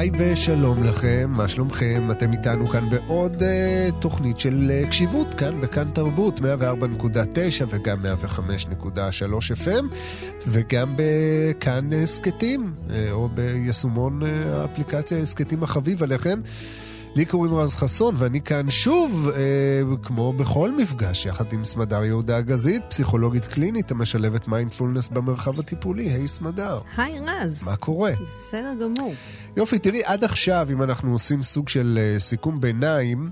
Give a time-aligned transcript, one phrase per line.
[0.00, 2.08] היי ושלום לכם, מה שלומכם?
[2.10, 3.44] אתם איתנו כאן בעוד uh,
[3.98, 6.44] תוכנית של uh, קשיבות, כאן בכאן תרבות, 104.9
[7.68, 9.84] וגם 105.3 FM,
[10.46, 16.40] וגם בכאן הסכתים, אה, או ביישומון אה, האפליקציה הסכתים החביב עליכם.
[17.16, 22.38] לי קוראים רז חסון, ואני כאן שוב, אה, כמו בכל מפגש, יחד עם סמדר יהודה
[22.38, 26.10] אגזית, פסיכולוגית קלינית המשלבת מיינדפולנס במרחב הטיפולי.
[26.10, 26.80] היי סמדר.
[26.96, 27.68] היי רז.
[27.68, 28.12] מה קורה?
[28.24, 29.14] בסדר גמור.
[29.56, 33.30] יופי, תראי, עד עכשיו, אם אנחנו עושים סוג של אה, סיכום ביניים,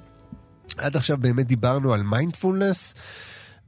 [0.79, 2.95] עד עכשיו באמת דיברנו על מיינדפולנס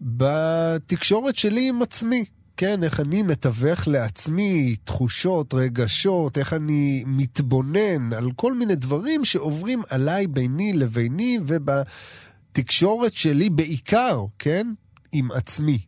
[0.01, 2.25] בתקשורת שלי עם עצמי.
[2.61, 9.83] כן, איך אני מתווך לעצמי תחושות, רגשות, איך אני מתבונן על כל מיני דברים שעוברים
[9.89, 14.73] עליי ביני לביני ובתקשורת שלי בעיקר, כן,
[15.13, 15.79] עם עצמי.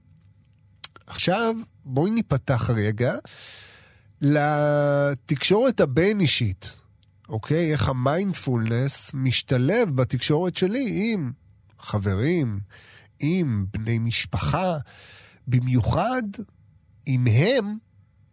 [1.07, 3.15] עכשיו, בואי ניפתח רגע
[4.21, 6.73] לתקשורת הבין-אישית,
[7.29, 7.73] אוקיי?
[7.73, 11.33] איך המיינדפולנס משתלב בתקשורת שלי עם
[11.79, 12.61] חברים,
[13.21, 14.77] עם בני משפחה,
[15.47, 16.23] במיוחד
[17.09, 17.77] אם הם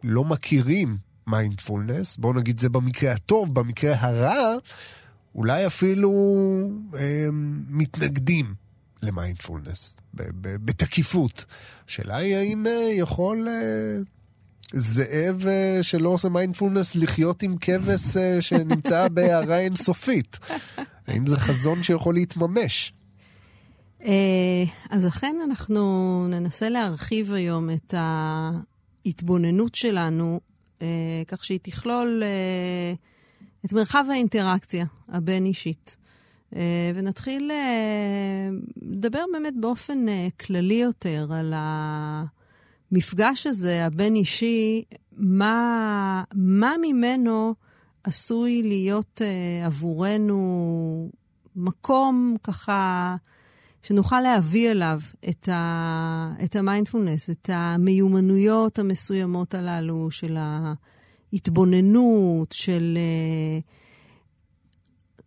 [0.04, 4.56] לא מכירים מיינדפולנס, בואו נגיד זה במקרה הטוב, במקרה הרע,
[5.34, 6.10] אולי אפילו
[6.98, 8.54] הם, מתנגדים
[9.02, 9.96] למיינדפולנס,
[10.40, 11.44] בתקיפות.
[11.88, 13.98] השאלה היא האם אה, יכול אה,
[14.72, 20.38] זאב אה, שלא עושה מיינדפולנס לחיות עם כבש שנמצא בהארה אינסופית.
[21.06, 22.92] האם זה חזון שיכול להתממש?
[24.04, 30.40] אה, אז אכן אנחנו ננסה להרחיב היום את ההתבוננות שלנו,
[30.82, 32.94] אה, כך שהיא תכלול אה,
[33.64, 35.96] את מרחב האינטראקציה הבין-אישית.
[36.94, 37.50] ונתחיל
[38.82, 40.06] לדבר באמת באופן
[40.40, 41.52] כללי יותר על
[42.92, 47.54] המפגש הזה, הבין-אישי, מה, מה ממנו
[48.04, 49.20] עשוי להיות
[49.64, 51.10] עבורנו
[51.56, 53.16] מקום ככה
[53.82, 60.36] שנוכל להביא אליו את, ה, את המיינדפולנס, את המיומנויות המסוימות הללו של
[61.32, 62.98] ההתבוננות, של
[63.60, 63.62] uh,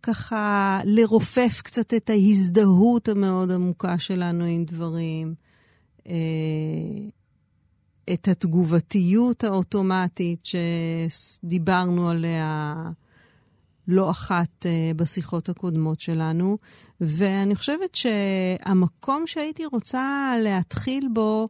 [0.02, 5.34] ככה לרופף קצת את ההזדהות המאוד עמוקה שלנו עם דברים,
[5.98, 6.06] uh,
[8.12, 10.48] את התגובתיות האוטומטית
[11.08, 12.74] שדיברנו עליה.
[13.88, 16.58] לא אחת uh, בשיחות הקודמות שלנו,
[17.00, 21.48] ואני חושבת שהמקום שהייתי רוצה להתחיל בו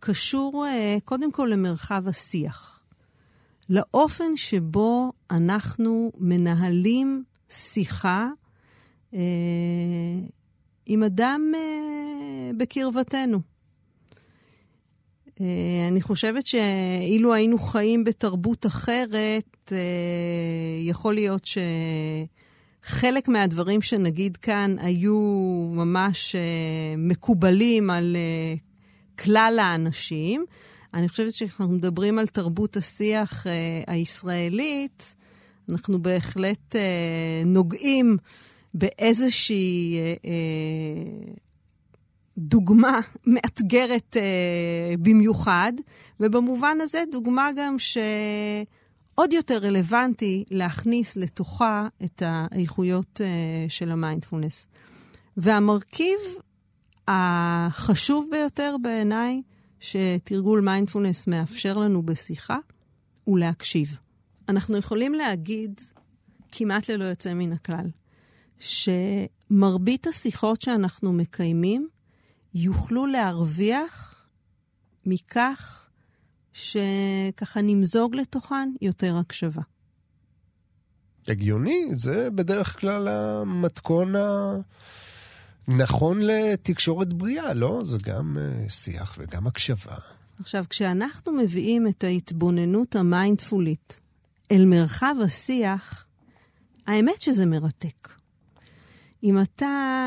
[0.00, 2.82] קשור uh, קודם כל למרחב השיח.
[3.70, 8.28] לאופן שבו אנחנו מנהלים שיחה
[9.12, 9.16] uh,
[10.86, 11.52] עם אדם
[12.56, 13.57] בקרבתנו.
[15.40, 19.78] אה, אני חושבת שאילו היינו חיים בתרבות אחרת, אה,
[20.80, 21.48] יכול להיות
[22.84, 25.18] שחלק מהדברים שנגיד כאן היו
[25.72, 26.40] ממש אה,
[26.96, 28.16] מקובלים על
[29.18, 30.44] כלל האנשים.
[30.94, 33.46] אני חושבת שכשאנחנו מדברים על תרבות השיח
[33.86, 35.14] הישראלית,
[35.68, 36.76] אנחנו בהחלט
[37.46, 38.16] נוגעים
[38.74, 39.98] באיזושהי
[42.38, 45.72] דוגמה מאתגרת אה, במיוחד,
[46.20, 54.66] ובמובן הזה דוגמה גם שעוד יותר רלוונטי להכניס לתוכה את האיכויות אה, של המיינדפולנס.
[55.36, 56.18] והמרכיב
[57.08, 59.40] החשוב ביותר בעיניי
[59.80, 62.58] שתרגול מיינדפולנס מאפשר לנו בשיחה
[63.24, 63.98] הוא להקשיב.
[64.48, 65.80] אנחנו יכולים להגיד,
[66.52, 67.90] כמעט ללא יוצא מן הכלל,
[68.58, 71.88] שמרבית השיחות שאנחנו מקיימים
[72.54, 74.24] יוכלו להרוויח
[75.06, 75.86] מכך
[76.52, 79.62] שככה נמזוג לתוכן יותר הקשבה.
[81.28, 84.14] הגיוני, זה בדרך כלל המתכון
[85.68, 87.82] הנכון לתקשורת בריאה, לא?
[87.84, 89.96] זה גם uh, שיח וגם הקשבה.
[90.40, 94.00] עכשיו, כשאנחנו מביאים את ההתבוננות המיינדפולית
[94.52, 96.06] אל מרחב השיח,
[96.86, 98.08] האמת שזה מרתק.
[99.22, 100.06] אם אתה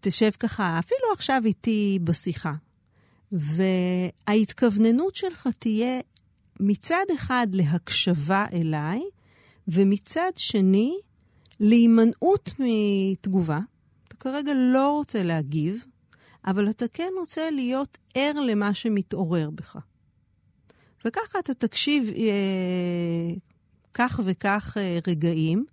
[0.00, 2.52] תשב ככה, אפילו עכשיו איתי בשיחה,
[3.32, 6.00] וההתכווננות שלך תהיה
[6.60, 9.02] מצד אחד להקשבה אליי,
[9.68, 10.98] ומצד שני
[11.60, 13.60] להימנעות מתגובה.
[14.08, 15.84] אתה כרגע לא רוצה להגיב,
[16.46, 19.76] אבל אתה כן רוצה להיות ער למה שמתעורר בך.
[21.04, 23.34] וככה אתה תקשיב אה,
[23.94, 25.64] כך וכך אה, רגעים,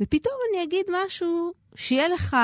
[0.00, 2.36] ופתאום אני אגיד משהו שיהיה לך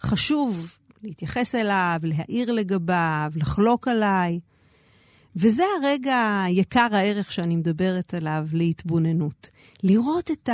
[0.00, 4.40] חשוב להתייחס אליו, להעיר לגביו, לחלוק עליי.
[5.36, 9.50] וזה הרגע יקר הערך שאני מדברת עליו להתבוננות.
[9.82, 10.48] לראות את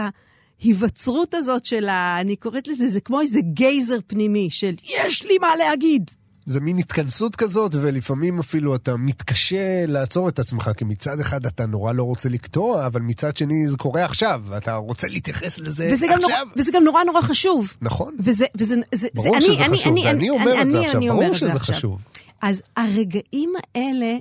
[0.61, 2.21] ההיווצרות הזאת של ה...
[2.21, 6.11] אני קוראת לזה, זה כמו איזה גייזר פנימי של יש לי מה להגיד.
[6.47, 11.67] זה מין התכנסות כזאת, ולפעמים אפילו אתה מתקשה לעצור את עצמך, כי מצד אחד אתה
[11.67, 16.07] נורא לא רוצה לקטוע, אבל מצד שני זה קורה עכשיו, ואתה רוצה להתייחס לזה וזה
[16.07, 16.17] עכשיו.
[16.17, 17.73] גם, נורא, וזה גם נורא נורא חשוב.
[17.83, 18.13] נכון.
[18.19, 21.01] וזה, וזה, זה, ברור זה, שזה אני, חשוב, אני, ואני אומר את זה אני, עכשיו,
[21.01, 21.77] אני ברור שזה עכשיו.
[21.77, 22.01] חשוב.
[22.43, 24.17] אז הרגעים האלה,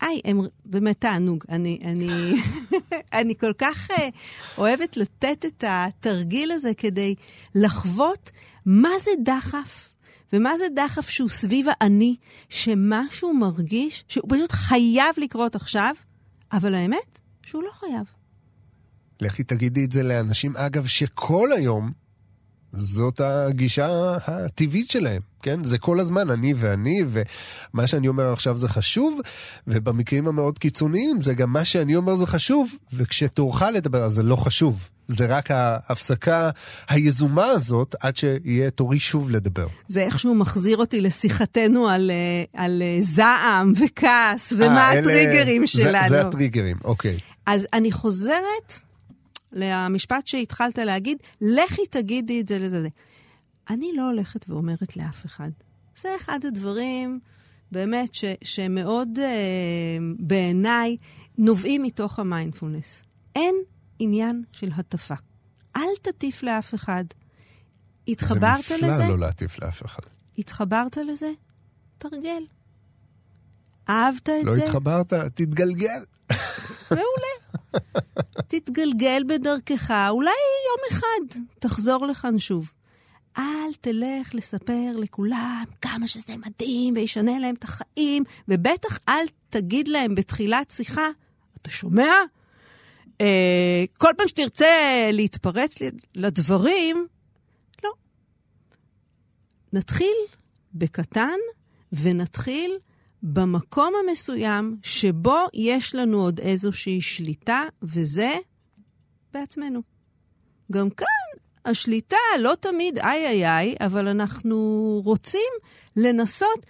[0.00, 1.44] היי, הם באמת תענוג.
[1.48, 2.32] אני, אני,
[3.18, 3.94] אני כל כך uh,
[4.58, 7.14] אוהבת לתת את התרגיל הזה כדי
[7.54, 8.30] לחוות
[8.66, 9.88] מה זה דחף,
[10.32, 12.16] ומה זה דחף שהוא סביב האני,
[12.48, 15.94] שמשהו מרגיש שהוא פשוט חייב לקרות עכשיו,
[16.52, 18.04] אבל האמת, שהוא לא חייב.
[19.20, 21.92] לכי תגידי את זה לאנשים, אגב, שכל היום
[22.76, 23.88] זאת הגישה
[24.26, 25.64] הטבעית שלהם, כן?
[25.64, 29.20] זה כל הזמן אני ואני, ומה שאני אומר עכשיו זה חשוב,
[29.66, 34.36] ובמקרים המאוד קיצוניים זה גם מה שאני אומר זה חשוב, וכשתורך לדבר אז זה לא
[34.36, 34.88] חשוב.
[35.08, 36.50] זה רק ההפסקה
[36.88, 39.66] היזומה הזאת עד שיהיה תורי שוב לדבר.
[39.86, 45.62] זה איכשהו מחזיר אותי לשיחתנו על, אה, על אה, זעם וכעס, ומה אה, אלה- הטריגרים
[45.66, 46.08] זה- שלנו.
[46.08, 47.18] זה הטריגרים, אוקיי.
[47.46, 48.74] אז אני חוזרת
[49.52, 52.82] למשפט שהתחלת להגיד, לכי תגידי את זה לזה.
[52.82, 52.88] זה.
[53.70, 55.50] אני לא הולכת ואומרת לאף אחד.
[55.96, 57.20] זה אחד הדברים
[57.72, 60.96] באמת ש, שמאוד אה, בעיניי
[61.38, 63.02] נובעים מתוך המיינדפולנס.
[63.36, 63.54] אין
[63.98, 65.14] עניין של הטפה.
[65.76, 67.04] אל תטיף לאף אחד.
[68.08, 68.88] התחברת זה לזה?
[68.88, 70.02] נפלא לא להטיף לאף אחד.
[70.38, 71.30] התחברת לזה?
[71.98, 72.42] תרגל.
[73.88, 74.64] אהבת את לא זה?
[74.64, 76.04] התחברת, תתגלגל.
[76.90, 77.36] מעולה.
[78.48, 82.72] תתגלגל בדרכך, אולי יום אחד תחזור לכאן שוב.
[83.38, 90.14] אל תלך לספר לכולם כמה שזה מדהים וישנה להם את החיים, ובטח אל תגיד להם
[90.14, 91.08] בתחילת שיחה,
[91.56, 92.12] אתה שומע?
[93.20, 95.74] אה, כל פעם שתרצה להתפרץ
[96.16, 97.06] לדברים,
[97.84, 97.90] לא.
[99.72, 100.16] נתחיל
[100.74, 101.38] בקטן
[101.92, 102.70] ונתחיל
[103.22, 108.30] במקום המסוים שבו יש לנו עוד איזושהי שליטה, וזה
[109.32, 109.82] בעצמנו.
[110.72, 111.06] גם כאן
[111.64, 114.56] השליטה לא תמיד איי איי איי, אבל אנחנו
[115.04, 115.50] רוצים
[115.96, 116.66] לנסות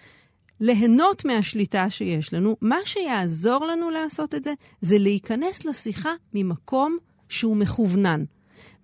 [0.60, 2.56] ליהנות מהשליטה שיש לנו.
[2.60, 6.98] מה שיעזור לנו לעשות את זה, זה להיכנס לשיחה ממקום
[7.28, 8.25] שהוא מכוונן,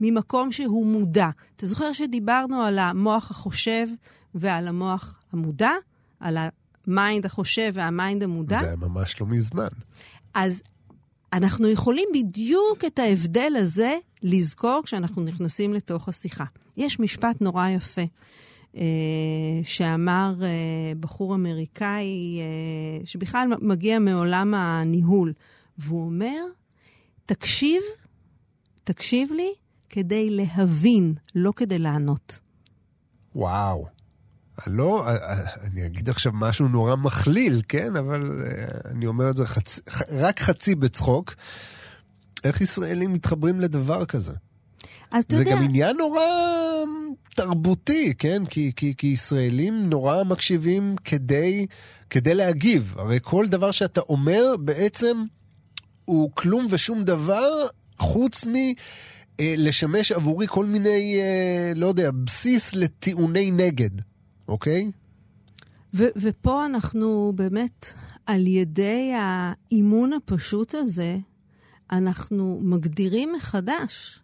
[0.00, 1.28] ממקום שהוא מודע.
[1.56, 3.86] אתה זוכר שדיברנו על המוח החושב
[4.34, 5.70] ועל המוח המודע?
[6.20, 6.36] על
[6.86, 8.58] ה mind החושב וה mind המודע?
[8.58, 9.68] זה היה ממש לא מזמן.
[10.34, 10.62] אז
[11.32, 16.44] אנחנו יכולים בדיוק את ההבדל הזה לזכור כשאנחנו נכנסים לתוך השיחה.
[16.76, 18.02] יש משפט נורא יפה
[18.76, 18.82] אה,
[19.62, 25.32] שאמר אה, בחור אמריקאי, אה, שבכלל מגיע מעולם הניהול,
[25.78, 26.44] והוא אומר,
[27.26, 27.82] תקשיב,
[28.84, 29.52] תקשיב לי
[29.88, 32.40] כדי להבין, לא כדי לענות.
[33.34, 33.86] וואו.
[34.66, 35.06] לא,
[35.64, 37.96] אני אגיד עכשיו משהו נורא מכליל, כן?
[37.96, 39.80] אבל אה, אני אומר את זה חצ...
[40.10, 41.34] רק חצי בצחוק.
[42.44, 44.32] איך ישראלים מתחברים לדבר כזה?
[45.10, 45.56] אז אתה זה יודע...
[45.56, 46.22] גם עניין נורא
[47.34, 48.44] תרבותי, כן?
[48.46, 51.66] כי, כי, כי ישראלים נורא מקשיבים כדי,
[52.10, 52.94] כדי להגיב.
[52.98, 55.24] הרי כל דבר שאתה אומר בעצם
[56.04, 57.66] הוא כלום ושום דבר
[57.98, 58.54] חוץ מ...
[59.40, 63.90] אה, לשמש עבורי כל מיני, אה, לא יודע, בסיס לטיעוני נגד,
[64.52, 64.92] אוקיי?
[65.94, 67.86] ו- ופה אנחנו באמת,
[68.26, 71.18] על ידי האימון הפשוט הזה,
[71.90, 74.20] אנחנו מגדירים מחדש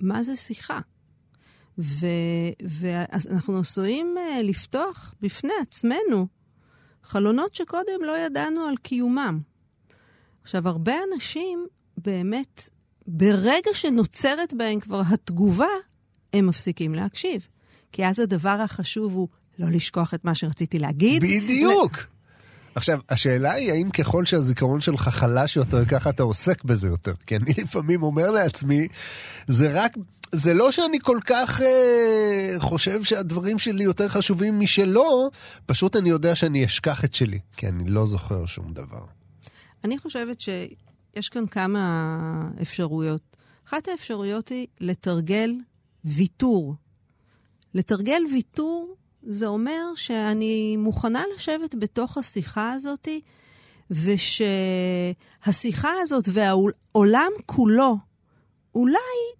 [0.00, 0.80] מה זה שיחה.
[2.62, 6.26] ואנחנו עשויים uh, לפתוח בפני עצמנו
[7.02, 9.40] חלונות שקודם לא ידענו על קיומם.
[10.42, 11.66] עכשיו, הרבה אנשים
[11.96, 12.68] באמת,
[13.06, 15.66] ברגע שנוצרת בהם כבר התגובה,
[16.32, 17.46] הם מפסיקים להקשיב.
[17.92, 19.28] כי אז הדבר החשוב הוא
[19.58, 21.22] לא לשכוח את מה שרציתי להגיד.
[21.22, 21.98] בדיוק.
[22.74, 27.14] עכשיו, השאלה היא האם ככל שהזיכרון שלך חלש יותר, ככה אתה עוסק בזה יותר.
[27.26, 28.88] כי אני לפעמים אומר לעצמי,
[29.46, 29.96] זה רק,
[30.32, 35.30] זה לא שאני כל כך אה, חושב שהדברים שלי יותר חשובים משלו,
[35.66, 39.04] פשוט אני יודע שאני אשכח את שלי, כי אני לא זוכר שום דבר.
[39.84, 43.36] אני חושבת שיש כאן כמה אפשרויות.
[43.68, 45.54] אחת האפשרויות היא לתרגל
[46.04, 46.74] ויתור.
[47.74, 53.08] לתרגל ויתור זה אומר שאני מוכנה לשבת בתוך השיחה הזאת,
[53.90, 57.96] ושהשיחה הזאת והעולם כולו
[58.74, 58.98] אולי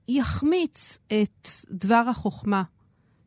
[0.09, 2.63] יחמיץ את דבר החוכמה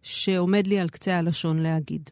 [0.01, 2.09] שעומד לי על קצה הלשון להגיד.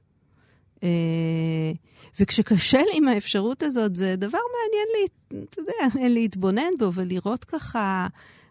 [0.83, 1.71] אה,
[2.19, 5.07] וכשקשה לי עם האפשרות הזאת, זה דבר מעניין לי,
[5.43, 8.07] אתה יודע, להתבונן בו ולראות ככה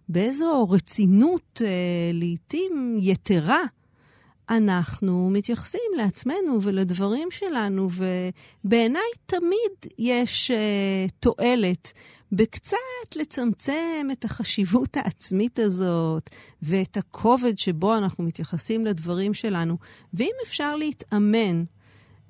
[0.08, 3.62] באיזו רצינות, אה, לעתים יתרה,
[4.50, 7.88] אנחנו מתייחסים לעצמנו ולדברים שלנו,
[8.64, 11.92] ובעיניי תמיד יש uh, תועלת
[12.32, 12.76] בקצת
[13.16, 16.30] לצמצם את החשיבות העצמית הזאת
[16.62, 19.76] ואת הכובד שבו אנחנו מתייחסים לדברים שלנו.
[20.14, 21.64] ואם אפשר להתאמן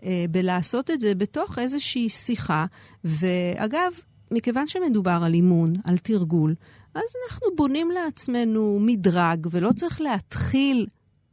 [0.00, 2.66] uh, בלעשות את זה בתוך איזושהי שיחה,
[3.04, 3.92] ואגב,
[4.30, 6.54] מכיוון שמדובר על אימון, על תרגול,
[6.94, 10.86] אז אנחנו בונים לעצמנו מדרג, ולא צריך להתחיל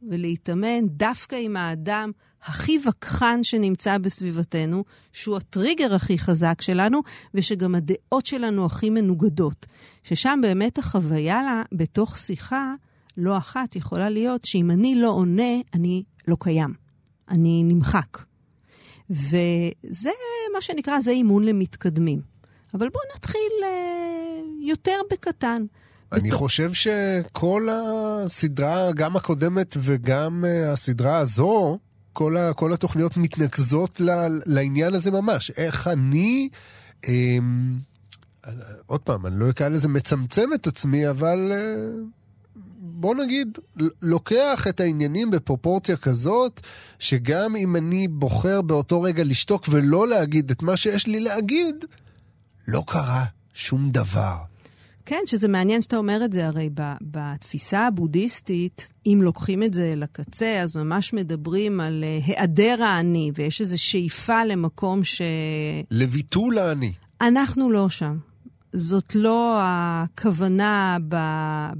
[0.08, 2.10] ולהתאמן דווקא עם האדם
[2.42, 7.00] הכי וכחן שנמצא בסביבתנו, שהוא הטריגר הכי חזק שלנו,
[7.34, 9.66] ושגם הדעות שלנו הכי מנוגדות.
[10.02, 12.74] ששם באמת החוויה לה, בתוך שיחה,
[13.16, 16.74] לא אחת יכולה להיות שאם אני לא עונה, אני לא קיים.
[17.28, 18.18] אני נמחק.
[19.10, 20.10] וזה
[20.54, 22.20] מה שנקרא, זה אימון למתקדמים.
[22.74, 25.64] אבל בואו נתחיל אה, יותר בקטן.
[26.12, 26.30] אני.
[26.30, 31.78] חושב שכל הסדרה, גם הקודמת וגם uh, הסדרה הזו,
[32.12, 34.10] כל, ה, כל התוכניות מתנקזות ל,
[34.46, 35.50] לעניין הזה ממש.
[35.50, 36.48] איך אני,
[37.02, 37.08] um,
[38.86, 42.22] עוד פעם, אני לא אקרא לזה מצמצם את עצמי, אבל uh,
[42.84, 43.58] בוא נגיד,
[44.02, 46.60] לוקח את העניינים בפרופורציה כזאת,
[46.98, 51.84] שגם אם אני בוחר באותו רגע לשתוק ולא להגיד את מה שיש לי להגיד,
[52.68, 54.51] לא קרה שום דבר.
[55.06, 60.60] כן, שזה מעניין שאתה אומר את זה, הרי בתפיסה הבודהיסטית, אם לוקחים את זה לקצה,
[60.62, 65.22] אז ממש מדברים על uh, היעדר האני, ויש איזו שאיפה למקום ש...
[65.90, 66.92] לביטול האני.
[67.20, 68.16] אנחנו לא שם.
[68.72, 71.16] זאת לא הכוונה ב,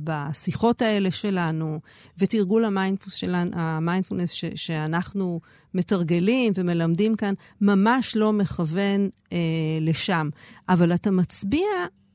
[0.04, 1.80] בשיחות האלה שלנו,
[2.18, 5.40] ותרגול המיינדפולנס, שלנו, המיינדפולנס ש, שאנחנו
[5.74, 9.38] מתרגלים ומלמדים כאן, ממש לא מכוון אה,
[9.80, 10.28] לשם.
[10.68, 11.68] אבל אתה מצביע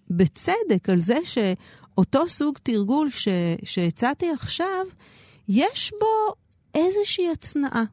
[0.09, 3.27] בצדק על זה שאותו סוג תרגול ש,
[3.63, 4.85] שהצעתי עכשיו,
[5.47, 6.33] יש בו
[6.75, 7.83] איזושהי הצנעה.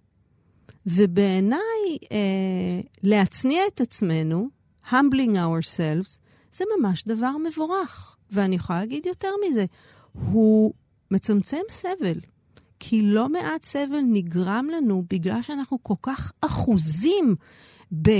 [0.86, 4.48] ובעיניי, אה, להצניע את עצמנו,
[4.90, 6.18] humbling ourselves,
[6.52, 8.16] זה ממש דבר מבורך.
[8.30, 9.64] ואני יכולה להגיד יותר מזה,
[10.12, 10.72] הוא
[11.10, 12.20] מצמצם סבל.
[12.78, 17.34] כי לא מעט סבל נגרם לנו בגלל שאנחנו כל כך אחוזים
[18.02, 18.10] ב...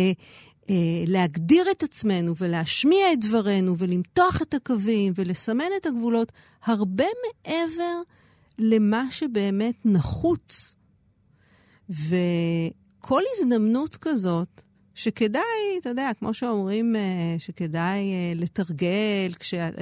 [0.70, 0.74] אה,
[1.06, 6.32] להגדיר את עצמנו ולהשמיע את דברינו ולמתוח את הקווים ולסמן את הגבולות
[6.64, 8.00] הרבה מעבר
[8.58, 10.76] למה שבאמת נחוץ.
[11.90, 14.60] וכל הזדמנות כזאת,
[14.94, 15.42] שכדאי,
[15.80, 19.32] אתה יודע, כמו שאומרים, אה, שכדאי אה, לתרגל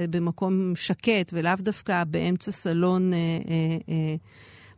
[0.09, 3.11] במקום שקט ולאו דווקא באמצע סלון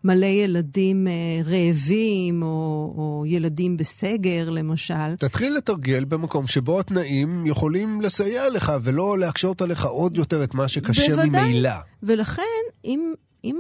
[0.06, 1.14] מלא ילדים אה,
[1.46, 5.16] רעבים, או, או ילדים בסגר, למשל.
[5.20, 10.68] תתחיל לתרגל במקום שבו התנאים יכולים לסייע לך, ולא להקשות עליך עוד יותר את מה
[10.68, 11.44] שקשה בוודאי.
[11.44, 11.70] ממילא.
[12.04, 12.42] ולכן,
[12.86, 13.58] אם, אם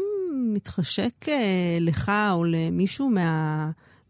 [0.54, 3.12] מתחשק אה, לך או למישהו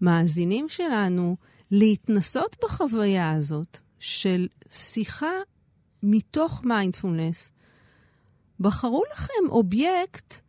[0.01, 1.35] מהמאזינים שלנו,
[1.71, 5.31] להתנסות בחוויה הזאת של שיחה
[6.03, 7.51] מתוך מיינדפולנס,
[8.59, 10.44] בחרו לכם אובייקט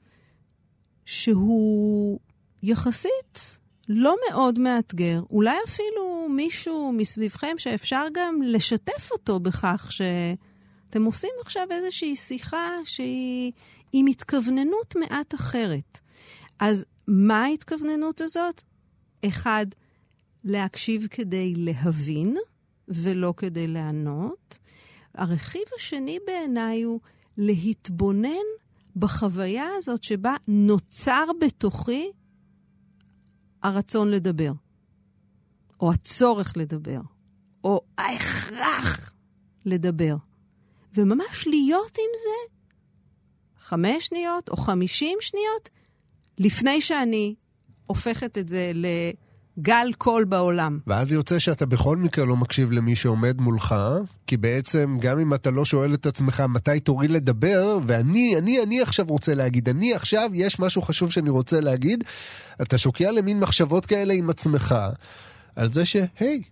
[1.06, 2.18] שהוא
[2.62, 3.58] יחסית
[3.88, 11.66] לא מאוד מאתגר, אולי אפילו מישהו מסביבכם שאפשר גם לשתף אותו בכך שאתם עושים עכשיו
[11.70, 13.52] איזושהי שיחה שהיא
[13.92, 16.00] עם התכווננות מעט אחרת.
[16.58, 18.62] אז מה ההתכווננות הזאת?
[19.26, 19.66] אחד,
[20.44, 22.36] להקשיב כדי להבין
[22.88, 24.58] ולא כדי לענות.
[25.14, 27.00] הרכיב השני בעיניי הוא
[27.36, 28.46] להתבונן
[28.96, 32.10] בחוויה הזאת שבה נוצר בתוכי
[33.62, 34.52] הרצון לדבר,
[35.80, 37.00] או הצורך לדבר,
[37.64, 39.12] או ההכרח
[39.64, 40.16] לדבר.
[40.94, 42.54] וממש להיות עם זה
[43.58, 45.68] חמש שניות או חמישים שניות
[46.38, 47.34] לפני שאני
[47.86, 48.86] הופכת את זה ל...
[49.58, 50.78] גל קול בעולם.
[50.86, 53.74] ואז יוצא שאתה בכל מקרה לא מקשיב למי שעומד מולך,
[54.26, 58.80] כי בעצם גם אם אתה לא שואל את עצמך מתי תורי לדבר, ואני, אני, אני
[58.80, 62.04] עכשיו רוצה להגיד, אני עכשיו, יש משהו חשוב שאני רוצה להגיד,
[62.62, 64.74] אתה שוקע למין מחשבות כאלה עם עצמך,
[65.56, 66.42] על זה שהי,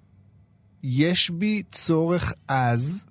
[0.82, 3.04] יש בי צורך עז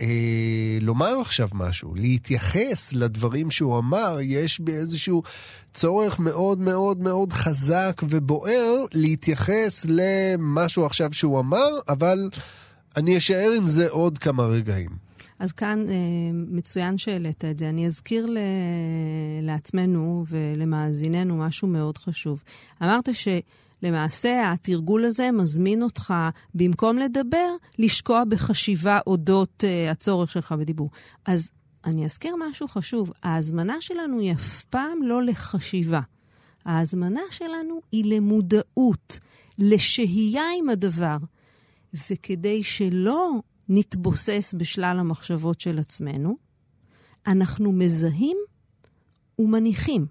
[0.00, 5.22] אה, לומר עכשיו משהו, להתייחס לדברים שהוא אמר, יש בי איזשהו
[5.74, 12.30] צורך מאוד מאוד מאוד חזק ובוער להתייחס למשהו עכשיו שהוא אמר, אבל
[12.96, 15.08] אני אשאר עם זה עוד כמה רגעים.
[15.38, 15.94] אז כאן אה,
[16.32, 17.68] מצוין שהעלית את זה.
[17.68, 18.38] אני אזכיר ל...
[19.42, 22.42] לעצמנו ולמאזיננו משהו מאוד חשוב.
[22.82, 23.14] אמרת
[23.80, 26.14] שלמעשה התרגול הזה מזמין אותך,
[26.54, 30.90] במקום לדבר, לשקוע בחשיבה אודות אה, הצורך שלך בדיבור.
[31.26, 31.50] אז
[31.84, 33.12] אני אזכיר משהו חשוב.
[33.22, 36.00] ההזמנה שלנו היא אף פעם לא לחשיבה.
[36.64, 39.18] ההזמנה שלנו היא למודעות,
[39.58, 41.16] לשהייה עם הדבר.
[42.10, 43.32] וכדי שלא
[43.68, 46.36] נתבוסס בשלל המחשבות של עצמנו,
[47.26, 48.36] אנחנו מזהים
[49.38, 50.06] ומניחים.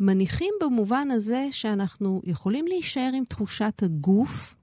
[0.00, 4.54] מניחים במובן הזה שאנחנו יכולים להישאר עם תחושת הגוף,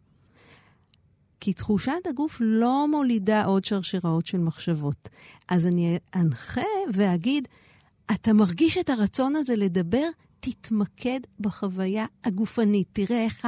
[1.40, 5.10] כי תחושת הגוף לא מולידה עוד שרשראות של מחשבות.
[5.48, 6.62] אז אני אנחה
[6.94, 7.48] ואגיד,
[8.12, 10.08] אתה מרגיש את הרצון הזה לדבר?
[10.40, 12.88] תתמקד בחוויה הגופנית.
[12.94, 13.48] תראה איך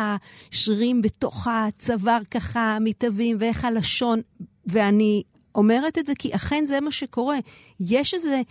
[0.51, 4.21] השרירים בתוך הצוואר ככה מתהווים, ואיך הלשון,
[4.65, 5.23] ואני
[5.55, 7.37] אומרת את זה כי אכן זה מה שקורה.
[7.79, 8.41] יש איזו אה,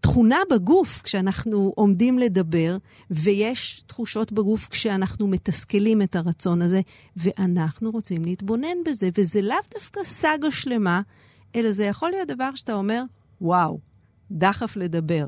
[0.00, 2.76] תכונה בגוף כשאנחנו עומדים לדבר,
[3.10, 6.80] ויש תחושות בגוף כשאנחנו מתסכלים את הרצון הזה,
[7.16, 11.00] ואנחנו רוצים להתבונן בזה, וזה לאו דווקא סאגה שלמה,
[11.56, 13.02] אלא זה יכול להיות דבר שאתה אומר,
[13.40, 13.78] וואו,
[14.30, 15.26] דחף לדבר.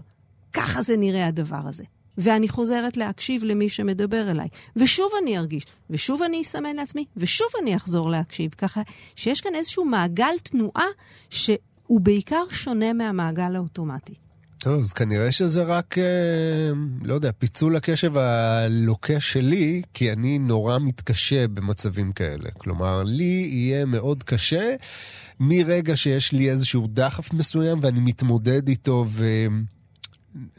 [0.52, 1.84] ככה זה נראה הדבר הזה.
[2.18, 4.48] ואני חוזרת להקשיב למי שמדבר אליי.
[4.76, 8.50] ושוב אני ארגיש, ושוב אני אסמן לעצמי, ושוב אני אחזור להקשיב.
[8.58, 8.82] ככה
[9.16, 10.86] שיש כאן איזשהו מעגל תנועה
[11.30, 14.14] שהוא בעיקר שונה מהמעגל האוטומטי.
[14.62, 20.78] טוב, אז כנראה שזה רק, אה, לא יודע, פיצול הקשב הלוקה שלי, כי אני נורא
[20.78, 22.50] מתקשה במצבים כאלה.
[22.58, 24.74] כלומר, לי יהיה מאוד קשה
[25.40, 29.46] מרגע שיש לי איזשהו דחף מסוים ואני מתמודד איתו ו...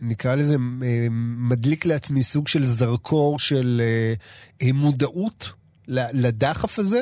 [0.01, 3.81] נקרא לזה, אה, מדליק לעצמי סוג של זרקור של
[4.61, 5.49] אה, מודעות
[5.87, 7.01] לדחף הזה.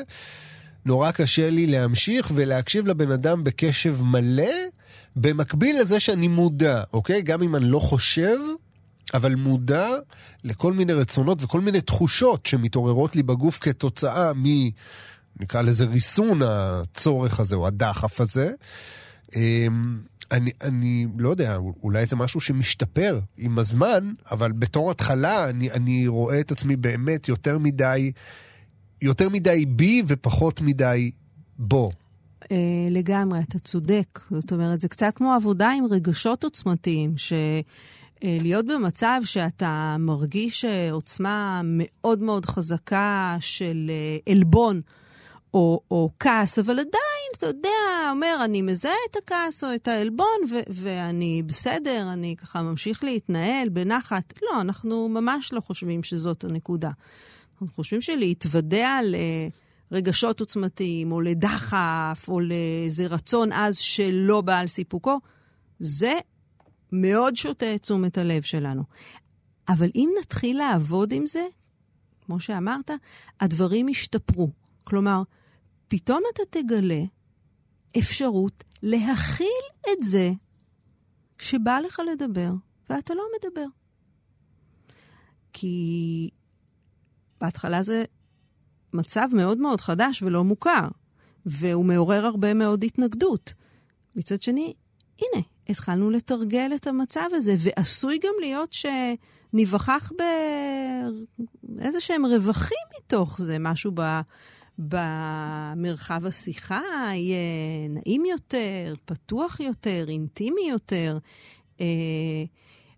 [0.86, 4.52] נורא קשה לי להמשיך ולהקשיב לבן אדם בקשב מלא,
[5.16, 7.22] במקביל לזה שאני מודע, אוקיי?
[7.22, 8.38] גם אם אני לא חושב,
[9.14, 9.88] אבל מודע
[10.44, 14.46] לכל מיני רצונות וכל מיני תחושות שמתעוררות לי בגוף כתוצאה מ...
[15.40, 18.52] נקרא לזה ריסון הצורך הזה או הדחף הזה.
[19.36, 20.00] אמ,
[20.32, 26.08] אני, אני לא יודע, אולי זה משהו שמשתפר עם הזמן, אבל בתור התחלה אני, אני
[26.08, 28.12] רואה את עצמי באמת יותר מדי,
[29.02, 31.12] יותר מדי בי ופחות מדי
[31.58, 31.90] בו.
[32.50, 32.52] Uh,
[32.92, 34.20] לגמרי, אתה צודק.
[34.32, 40.68] זאת אומרת, זה קצת כמו עבודה עם רגשות עוצמתיים, שלהיות uh, במצב שאתה מרגיש uh,
[40.92, 43.92] עוצמה מאוד מאוד חזקה של
[44.28, 44.82] uh, עלבון
[45.54, 47.70] או, או כעס, אבל עדיין, אתה יודע,
[48.12, 53.70] אומר, אני מזהה את הכעס או את העלבון, ו- ואני בסדר, אני ככה ממשיך להתנהל
[53.70, 54.34] בנחת.
[54.42, 56.92] לא, אנחנו ממש לא חושבים שזאת הנקודה.
[57.54, 59.00] אנחנו חושבים שלהתוודע
[59.92, 65.20] לרגשות עוצמתיים, או לדחף, או לאיזה רצון עז שלא בא על סיפוקו,
[65.80, 66.14] זה
[66.92, 68.84] מאוד שותה את תשומת הלב שלנו.
[69.70, 71.48] אבל אם נתחיל לעבוד עם זה,
[72.22, 72.92] כמו שאמרת,
[73.40, 74.52] הדברים ישתפרו.
[74.84, 75.22] כלומר,
[75.88, 77.04] פתאום אתה תגלה
[78.00, 80.32] אפשרות להכיל את זה
[81.38, 82.52] שבא לך לדבר
[82.90, 83.66] ואתה לא מדבר.
[85.54, 86.30] כי
[87.42, 88.04] בהתחלה זה
[88.94, 90.88] מצב מאוד מאוד חדש ולא מוכר,
[91.46, 93.54] והוא מעורר הרבה מאוד התנגדות.
[94.16, 94.74] מצד שני,
[95.22, 98.76] הנה, התחלנו לתרגל את המצב הזה, ועשוי גם להיות
[99.54, 100.12] שניווכח
[101.64, 104.20] באיזה שהם רווחים מתוך זה, משהו ב...
[104.80, 106.82] במרחב השיחה
[107.14, 111.18] יהיה נעים יותר, פתוח יותר, אינטימי יותר.
[111.82, 111.86] אה,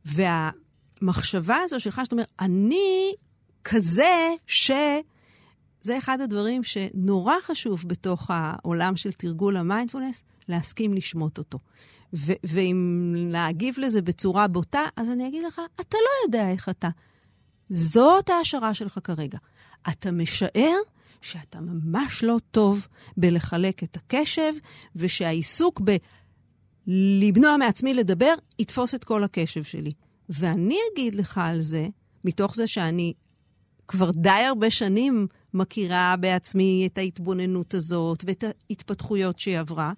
[0.06, 3.14] והמחשבה הזו שלך, שאתה אומר, אני
[3.64, 4.72] כזה ש...
[5.82, 11.60] זה אחד הדברים שנורא חשוב בתוך העולם של תרגול המיינדפולנס, להסכים לשמוט אותו.
[12.14, 16.90] ו- ואם להגיב לזה בצורה בוטה, אז אני אגיד לך, אתה לא יודע איך אתה.
[17.70, 19.38] זאת ההשערה שלך כרגע.
[19.90, 20.78] אתה משער
[21.22, 24.54] שאתה ממש לא טוב בלחלק את הקשב,
[24.96, 25.82] ושהעיסוק
[26.88, 29.92] בלמנוע מעצמי לדבר יתפוס את כל הקשב שלי.
[30.30, 31.88] ואני אגיד לך על זה,
[32.26, 33.14] מתוך זה שאני
[33.92, 39.94] כבר די הרבה שנים מכירה בעצמי את ההתבוננות הזאת ואת ההתפתחויות שהיא עברה,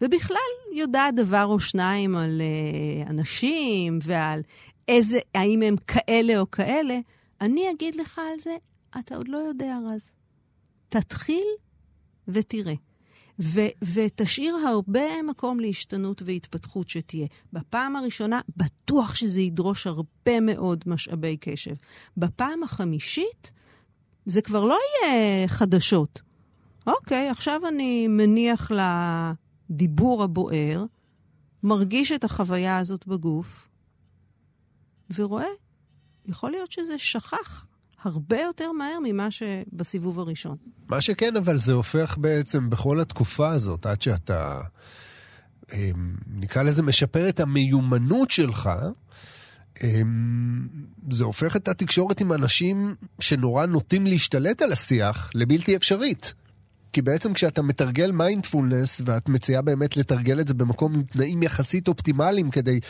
[0.00, 0.36] ובכלל
[0.74, 4.40] יודעת דבר או שניים על uh, אנשים ועל
[4.88, 6.98] איזה, האם הם כאלה או כאלה,
[7.40, 8.56] אני אגיד לך על זה,
[8.98, 10.08] אתה עוד לא יודע, רז.
[10.88, 11.46] תתחיל
[12.28, 12.74] ותראה.
[13.40, 17.26] ו- ותשאיר הרבה מקום להשתנות והתפתחות שתהיה.
[17.52, 21.74] בפעם הראשונה, בטוח שזה ידרוש הרבה מאוד משאבי קשב.
[22.16, 23.52] בפעם החמישית,
[24.26, 26.22] זה כבר לא יהיה חדשות.
[26.86, 30.84] אוקיי, עכשיו אני מניח הדיבור הבוער,
[31.62, 33.68] מרגיש את החוויה הזאת בגוף,
[35.14, 35.46] ורואה,
[36.26, 37.65] יכול להיות שזה שכח
[38.02, 40.56] הרבה יותר מהר ממה שבסיבוב הראשון.
[40.88, 44.60] מה שכן, אבל זה הופך בעצם בכל התקופה הזאת, עד שאתה,
[45.72, 48.70] אמ, נקרא לזה, משפר את המיומנות שלך,
[49.84, 50.68] אמ,
[51.10, 56.34] זה הופך את התקשורת עם אנשים שנורא נוטים להשתלט על השיח לבלתי אפשרית.
[56.96, 61.88] כי בעצם כשאתה מתרגל מיינדפולנס, ואת מציעה באמת לתרגל את זה במקום עם תנאים יחסית
[61.88, 62.80] אופטימליים כדי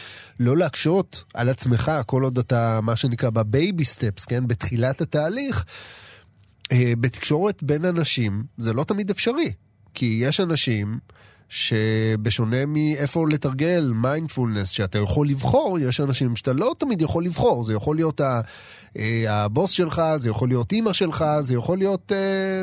[0.41, 4.47] לא להקשות על עצמך, כל עוד אתה, מה שנקרא, ב baby steps, כן?
[4.47, 5.65] בתחילת התהליך,
[6.73, 9.53] אה, בתקשורת בין אנשים זה לא תמיד אפשרי.
[9.95, 10.99] כי יש אנשים
[11.49, 17.65] שבשונה מאיפה לתרגל מיינדפולנס, שאתה יכול לבחור, יש אנשים שאתה לא תמיד יכול לבחור.
[17.65, 22.63] זה יכול להיות אה, הבוס שלך, זה יכול להיות אימא שלך, זה יכול להיות אה,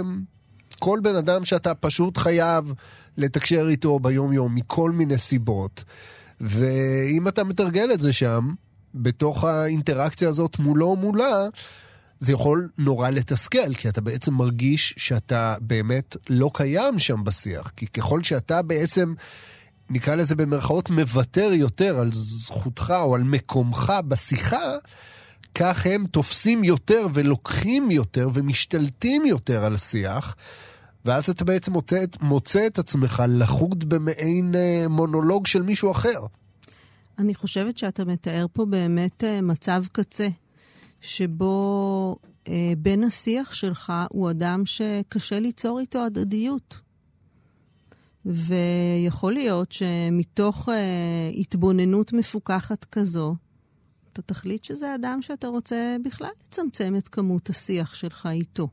[0.83, 2.73] כל בן אדם שאתה פשוט חייב
[3.17, 5.83] לתקשר איתו ביום-יום מכל מיני סיבות.
[6.41, 8.53] ואם אתה מתרגל את זה שם,
[8.95, 11.45] בתוך האינטראקציה הזאת מולו או מולה,
[12.19, 17.71] זה יכול נורא לתסכל, כי אתה בעצם מרגיש שאתה באמת לא קיים שם בשיח.
[17.75, 19.13] כי ככל שאתה בעצם,
[19.89, 24.75] נקרא לזה במרכאות, מוותר יותר על זכותך או על מקומך בשיחה,
[25.55, 30.35] כך הם תופסים יותר ולוקחים יותר ומשתלטים יותר על השיח.
[31.05, 36.25] ואז אתה בעצם מוצא, מוצא את עצמך לחוד במעין אה, מונולוג של מישהו אחר.
[37.19, 40.27] אני חושבת שאתה מתאר פה באמת אה, מצב קצה,
[41.01, 42.15] שבו
[42.47, 46.81] אה, בן השיח שלך הוא אדם שקשה ליצור איתו הדדיות.
[48.25, 53.35] ויכול להיות שמתוך אה, התבוננות מפוקחת כזו,
[54.13, 58.67] אתה תחליט שזה אדם שאתה רוצה בכלל לצמצם את כמות השיח שלך איתו.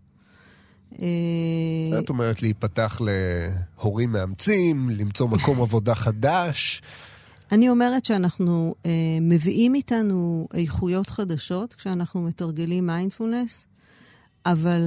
[1.03, 6.83] אה, את אומרת להיפתח להורים מאמצים, למצוא מקום עבודה חדש.
[7.53, 13.66] אני אומרת שאנחנו אה, מביאים איתנו איכויות חדשות כשאנחנו מתרגלים מיינדפולנס,
[14.46, 14.87] אבל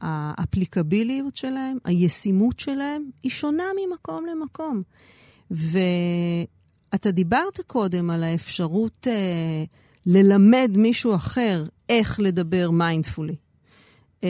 [0.00, 4.82] האפליקביליות שלהם, הישימות שלהם, היא שונה ממקום למקום.
[5.50, 9.64] ואתה דיברת קודם על האפשרות אה,
[10.06, 13.36] ללמד מישהו אחר איך לדבר מיינדפולי.
[14.24, 14.28] אה,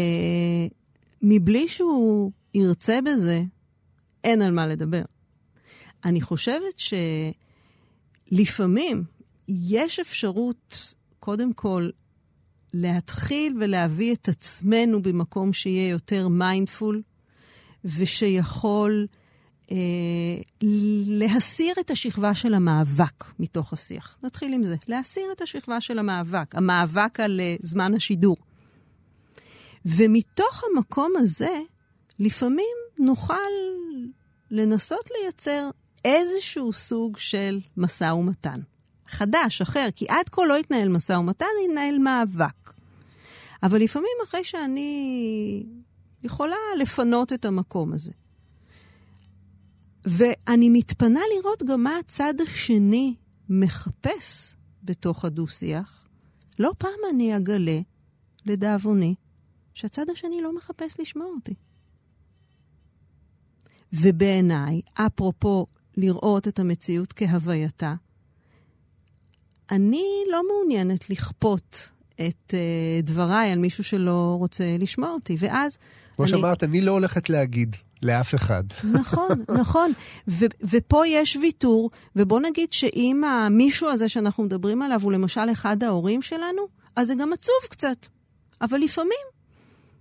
[1.22, 3.42] מבלי שהוא ירצה בזה,
[4.24, 5.02] אין על מה לדבר.
[6.04, 6.82] אני חושבת
[8.30, 9.04] שלפעמים
[9.48, 11.90] יש אפשרות, קודם כל,
[12.74, 17.02] להתחיל ולהביא את עצמנו במקום שיהיה יותר מיינדפול,
[17.84, 19.06] ושיכול
[19.70, 19.76] אה,
[21.06, 24.18] להסיר את השכבה של המאבק מתוך השיח.
[24.22, 24.76] נתחיל עם זה.
[24.88, 28.36] להסיר את השכבה של המאבק, המאבק על אה, זמן השידור.
[29.86, 31.60] ומתוך המקום הזה,
[32.18, 33.34] לפעמים נוכל
[34.50, 35.70] לנסות לייצר
[36.04, 38.60] איזשהו סוג של משא ומתן.
[39.06, 42.72] חדש, אחר, כי עד כה לא התנהל משא ומתן, התנהל מאבק.
[43.62, 45.62] אבל לפעמים אחרי שאני
[46.22, 48.12] יכולה לפנות את המקום הזה.
[50.04, 53.14] ואני מתפנה לראות גם מה הצד השני
[53.48, 56.08] מחפש בתוך הדו-שיח.
[56.58, 57.80] לא פעם אני אגלה,
[58.46, 59.14] לדאבוני,
[59.74, 61.54] שהצד השני לא מחפש לשמוע אותי.
[63.92, 67.94] ובעיניי, אפרופו לראות את המציאות כהווייתה,
[69.70, 75.36] אני לא מעוניינת לכפות את uh, דבריי על מישהו שלא רוצה לשמוע אותי.
[75.38, 75.78] ואז...
[76.16, 76.30] כמו אני...
[76.30, 77.76] שאמרת, אני לא הולכת להגיד.
[78.02, 78.64] לאף אחד.
[79.00, 79.92] נכון, נכון.
[80.28, 85.82] ו- ופה יש ויתור, ובוא נגיד שאם המישהו הזה שאנחנו מדברים עליו הוא למשל אחד
[85.82, 86.62] ההורים שלנו,
[86.96, 88.06] אז זה גם עצוב קצת.
[88.60, 89.31] אבל לפעמים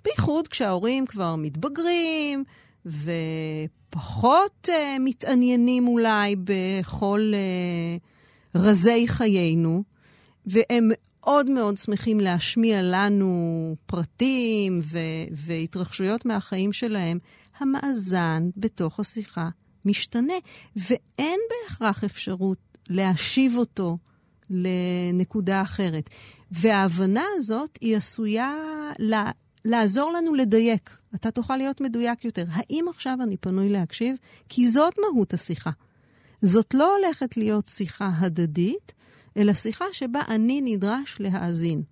[0.04, 2.44] בייחוד כשההורים כבר מתבגרים
[2.86, 9.84] ופחות uh, מתעניינים אולי בכל uh, רזי חיינו,
[10.46, 14.98] והם מאוד מאוד שמחים להשמיע לנו פרטים ו-
[15.32, 17.20] והתרחשויות מהחיים שלהם,
[17.60, 19.50] המאזן בתוך השיחה
[19.86, 20.34] משתנה,
[20.76, 22.58] ואין בהכרח אפשרות
[22.90, 23.98] להשיב אותו
[24.50, 26.10] לנקודה אחרת.
[26.52, 28.54] וההבנה הזאת היא עשויה
[29.66, 30.98] לעזור לנו לדייק.
[31.16, 32.46] אתה תוכל להיות מדויק יותר.
[32.50, 34.16] האם עכשיו אני פנוי להקשיב?
[34.50, 35.72] כי זאת מהות השיחה.
[36.42, 38.94] זאת לא הולכת להיות שיחה הדדית,
[39.38, 41.84] אלא שיחה שבה אני נדרש להאזין.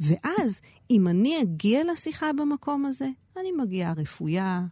[0.00, 0.60] ואז,
[0.90, 3.08] אם אני אגיע לשיחה במקום הזה,
[3.40, 4.64] אני מגיעה רפויה,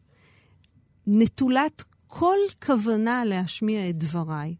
[1.06, 4.54] נטולת כל כוונה להשמיע את דבריי,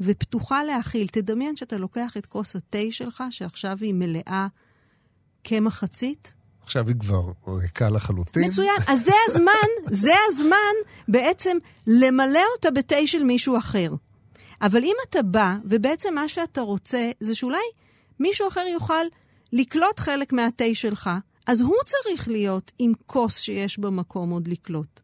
[0.00, 1.06] ופתוחה להכיל.
[1.06, 4.46] תדמיין שאתה לוקח את כוס התה שלך, שעכשיו היא מלאה
[5.44, 6.34] כמחצית,
[6.68, 8.44] עכשיו היא כבר ריקה לחלוטין.
[8.44, 8.82] מצוין.
[8.86, 10.74] אז זה הזמן, זה הזמן
[11.08, 13.94] בעצם למלא אותה בתה של מישהו אחר.
[14.62, 17.62] אבל אם אתה בא, ובעצם מה שאתה רוצה זה שאולי
[18.20, 19.04] מישהו אחר יוכל
[19.52, 21.10] לקלוט חלק מהתה שלך,
[21.46, 25.00] אז הוא צריך להיות עם כוס שיש במקום עוד לקלוט.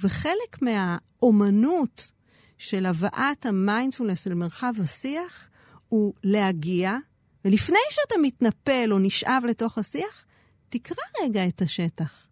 [0.00, 2.12] וחלק מהאומנות
[2.58, 5.48] של הבאת המיינדפולנס למרחב השיח
[5.88, 6.96] הוא להגיע,
[7.44, 10.25] ולפני שאתה מתנפל או נשאב לתוך השיח,
[10.68, 12.26] תקרא רגע את השטח.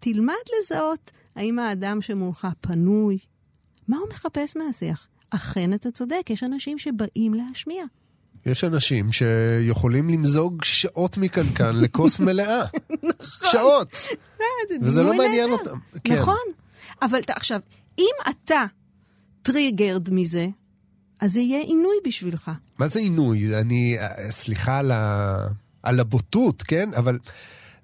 [0.00, 3.18] תלמד לזהות האם האדם שמולך פנוי,
[3.88, 5.08] מה הוא מחפש מהשיח.
[5.30, 7.84] אכן אתה צודק, יש אנשים שבאים להשמיע.
[8.46, 12.64] יש אנשים שיכולים למזוג שעות מקנקן לכוס מלאה.
[13.02, 13.48] נכון.
[13.50, 13.92] שעות.
[14.68, 15.50] זה וזה לא מעניין.
[15.50, 15.78] אותם.
[16.04, 16.14] כן.
[16.14, 16.44] נכון.
[17.02, 17.60] אבל עכשיו,
[17.98, 18.64] אם אתה
[19.42, 20.46] טריגרד מזה,
[21.20, 22.50] אז זה יהיה עינוי בשבילך.
[22.78, 23.56] מה זה עינוי?
[23.60, 25.36] אני, אה, סליחה על, ה,
[25.86, 26.90] על הבוטות, כן?
[26.94, 27.18] אבל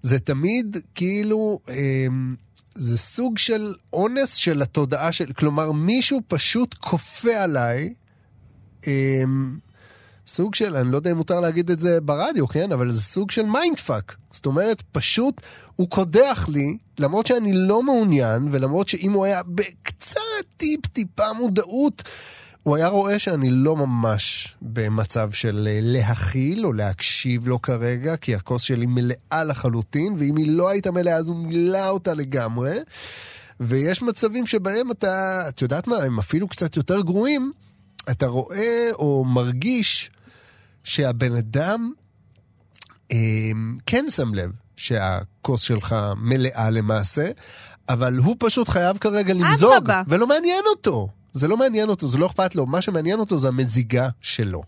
[0.03, 2.35] זה תמיד כאילו, אמ,
[2.75, 7.95] זה סוג של אונס של התודעה של, כלומר, מישהו פשוט כופה עליי,
[8.87, 9.59] אמ,
[10.27, 12.73] סוג של, אני לא יודע אם מותר להגיד את זה ברדיו, כן?
[12.73, 14.17] אבל זה סוג של mind fuck.
[14.31, 15.41] זאת אומרת, פשוט
[15.77, 20.21] הוא קודח לי, למרות שאני לא מעוניין, ולמרות שאם הוא היה בקצת
[20.57, 22.03] טיפ-טיפה מודעות,
[22.63, 28.35] הוא היה רואה שאני לא ממש במצב של אה, להכיל או להקשיב לו כרגע, כי
[28.35, 32.79] הכוס שלי מלאה לחלוטין, ואם היא לא הייתה מלאה אז הוא מילא אותה לגמרי.
[33.61, 37.53] ויש מצבים שבהם אתה, את יודעת מה, הם אפילו קצת יותר גרועים,
[38.11, 40.11] אתה רואה או מרגיש
[40.85, 41.93] שהבן אדם
[43.13, 43.17] אה,
[43.87, 47.31] כן שם לב שהכוס שלך מלאה למעשה,
[47.89, 49.73] אבל הוא פשוט חייב כרגע למזוג.
[50.09, 51.09] ולא מעניין אותו.
[51.33, 52.67] זה לא מעניין אותו, זה לא אכפת לו.
[52.67, 54.63] מה שמעניין אותו זה המזיגה שלו.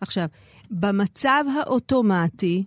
[0.00, 0.26] עכשיו,
[0.70, 2.64] במצב האוטומטי,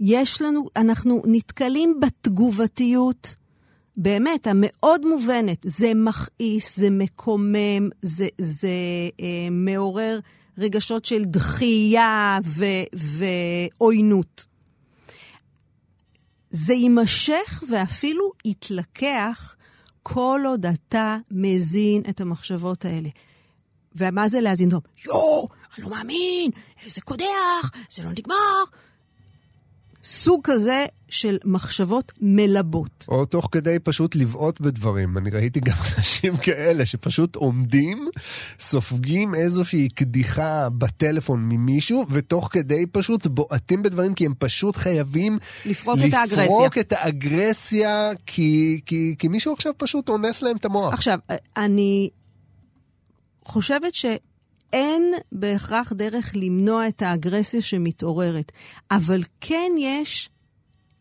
[0.00, 3.36] יש לנו, אנחנו נתקלים בתגובתיות,
[3.96, 5.58] באמת, המאוד מובנת.
[5.64, 8.68] זה מכעיס, זה מקומם, זה, זה
[9.20, 10.20] אה, מעורר
[10.58, 14.46] רגשות של דחייה ו, ועוינות.
[16.50, 19.56] זה יימשך ואפילו יתלקח
[20.02, 23.08] כל עוד אתה מזין את המחשבות האלה.
[23.94, 24.82] ומה זה להזין טוב?
[25.06, 26.50] יואו, אני לא מאמין,
[26.84, 28.62] איזה קודח, זה לא נגמר.
[30.02, 33.04] סוג כזה של מחשבות מלבות.
[33.08, 35.18] או תוך כדי פשוט לבעוט בדברים.
[35.18, 38.08] אני ראיתי גם אנשים כאלה שפשוט עומדים,
[38.60, 45.98] סופגים איזושהי קדיחה בטלפון ממישהו, ותוך כדי פשוט בועטים בדברים, כי הם פשוט חייבים לפרוק
[46.08, 46.44] את האגרסיה.
[46.44, 50.92] לפרוק את האגרסיה, כי, כי, כי מישהו עכשיו פשוט אונס להם את המוח.
[50.92, 51.18] עכשיו,
[51.56, 52.10] אני
[53.44, 53.94] חושבת
[54.72, 58.52] שאין בהכרח דרך למנוע את האגרסיה שמתעוררת,
[58.90, 60.30] אבל כן יש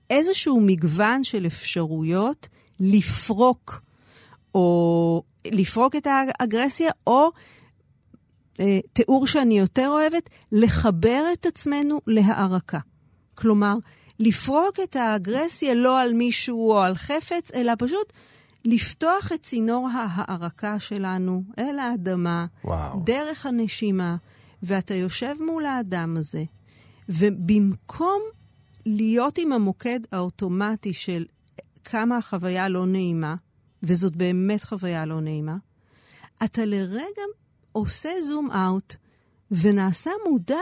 [0.10, 2.48] איזשהו מגוון של אפשרויות
[2.80, 3.82] לפרוק,
[4.56, 6.08] או לפרוק את
[6.40, 7.30] האגרסיה, או
[8.60, 12.80] אה, תיאור שאני יותר אוהבת, לחבר את עצמנו להערקה.
[13.36, 13.76] כלומר,
[14.20, 18.14] לפרוק את האגרסיה לא על מישהו או על חפץ, אלא פשוט
[18.66, 23.02] לפתוח את צינור ההערקה שלנו אל האדמה, וואו.
[23.04, 24.16] דרך הנשימה,
[24.64, 26.44] ואתה יושב מול האדם הזה,
[27.10, 28.22] ובמקום
[28.86, 31.26] להיות עם המוקד האוטומטי של
[31.84, 33.36] כמה החוויה לא נעימה,
[33.84, 35.58] וזאת באמת חוויה לא נעימה,
[36.44, 37.22] אתה לרגע
[37.72, 38.96] עושה זום אאוט
[39.52, 40.62] ונעשה מודע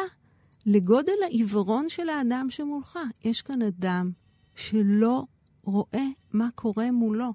[0.65, 2.99] לגודל העיוורון של האדם שמולך.
[3.23, 4.11] יש כאן אדם
[4.55, 5.23] שלא
[5.63, 7.33] רואה מה קורה מולו.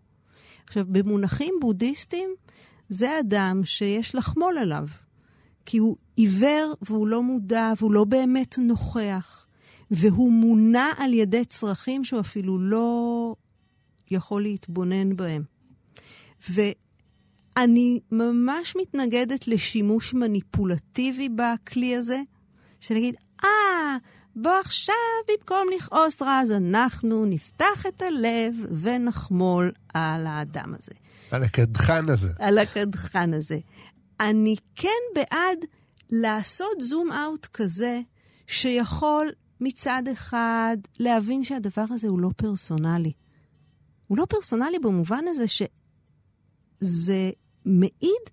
[0.66, 2.30] עכשיו, במונחים בודהיסטיים,
[2.88, 4.86] זה אדם שיש לחמול עליו,
[5.66, 9.46] כי הוא עיוור והוא לא מודע והוא לא באמת נוכח,
[9.90, 13.34] והוא מונע על ידי צרכים שהוא אפילו לא
[14.10, 15.42] יכול להתבונן בהם.
[16.50, 22.20] ואני ממש מתנגדת לשימוש מניפולטיבי בכלי הזה,
[22.80, 23.96] שנגיד, אה,
[24.36, 24.94] בוא עכשיו,
[25.28, 30.92] במקום לכעוס רע, אז אנחנו נפתח את הלב ונחמול על האדם הזה.
[31.30, 32.28] על הקדחן הזה.
[32.38, 33.58] על הקדחן הזה.
[34.20, 35.58] אני כן בעד
[36.10, 38.00] לעשות זום אאוט כזה,
[38.46, 43.12] שיכול מצד אחד להבין שהדבר הזה הוא לא פרסונלי.
[44.06, 47.30] הוא לא פרסונלי במובן הזה שזה
[47.64, 48.24] מעיד,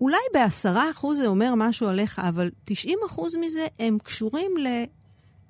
[0.00, 4.50] אולי בעשרה אחוז זה אומר משהו עליך, אבל 90 אחוז מזה הם קשורים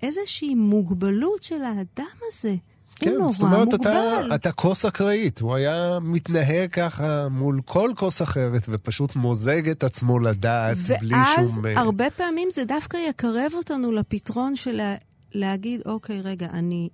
[0.02, 2.54] לאיזושהי מוגבלות של האדם הזה.
[2.98, 4.26] כן, הוא נורא זאת אומרת, מוגבל.
[4.26, 5.40] אתה, אתה כוס אקראית.
[5.40, 11.54] הוא היה מתנהג ככה מול כל כוס אחרת, ופשוט מוזג את עצמו לדעת, בלי ואז
[11.54, 11.66] שום...
[11.66, 14.94] אה, הרבה פעמים זה דווקא יקרב אותנו לפתרון של לה,
[15.32, 16.88] להגיד, אוקיי, רגע, אני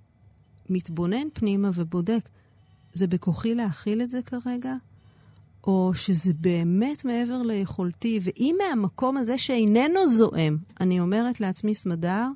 [0.69, 2.29] מתבונן פנימה ובודק,
[2.93, 4.73] זה בכוחי להכיל את זה כרגע?
[5.67, 12.27] או שזה באמת מעבר ליכולתי, ואם מהמקום הזה שאיננו זועם, אני אומרת לעצמי, סמדר,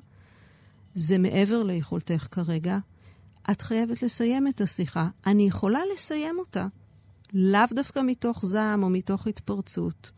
[0.94, 2.78] זה מעבר ליכולתך כרגע,
[3.50, 5.08] את חייבת לסיים את השיחה.
[5.26, 6.66] אני יכולה לסיים אותה.
[7.32, 10.10] לאו דווקא מתוך זעם או מתוך התפרצות,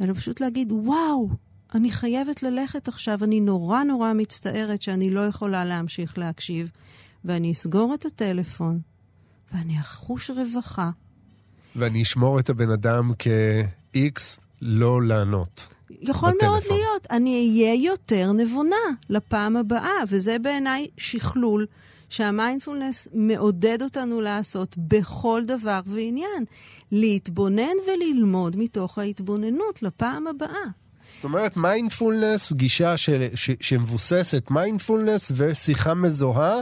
[0.00, 1.28] אלא פשוט להגיד, וואו,
[1.74, 6.70] אני חייבת ללכת עכשיו, אני נורא נורא מצטערת שאני לא יכולה להמשיך להקשיב,
[7.24, 8.80] ואני אסגור את הטלפון,
[9.52, 10.90] ואני אחוש רווחה.
[11.76, 15.73] ואני אשמור את הבן אדם כ-X לא לענות.
[15.90, 16.48] יכול בטלפון.
[16.48, 17.06] מאוד להיות.
[17.10, 18.76] אני אהיה יותר נבונה
[19.10, 21.66] לפעם הבאה, וזה בעיניי שכלול
[22.08, 26.44] שהמיינדפולנס מעודד אותנו לעשות בכל דבר ועניין.
[26.92, 30.64] להתבונן וללמוד מתוך ההתבוננות לפעם הבאה.
[31.12, 36.60] זאת אומרת, מיינדפולנס, גישה ש, ש, שמבוססת מיינדפולנס ושיחה מזוהה,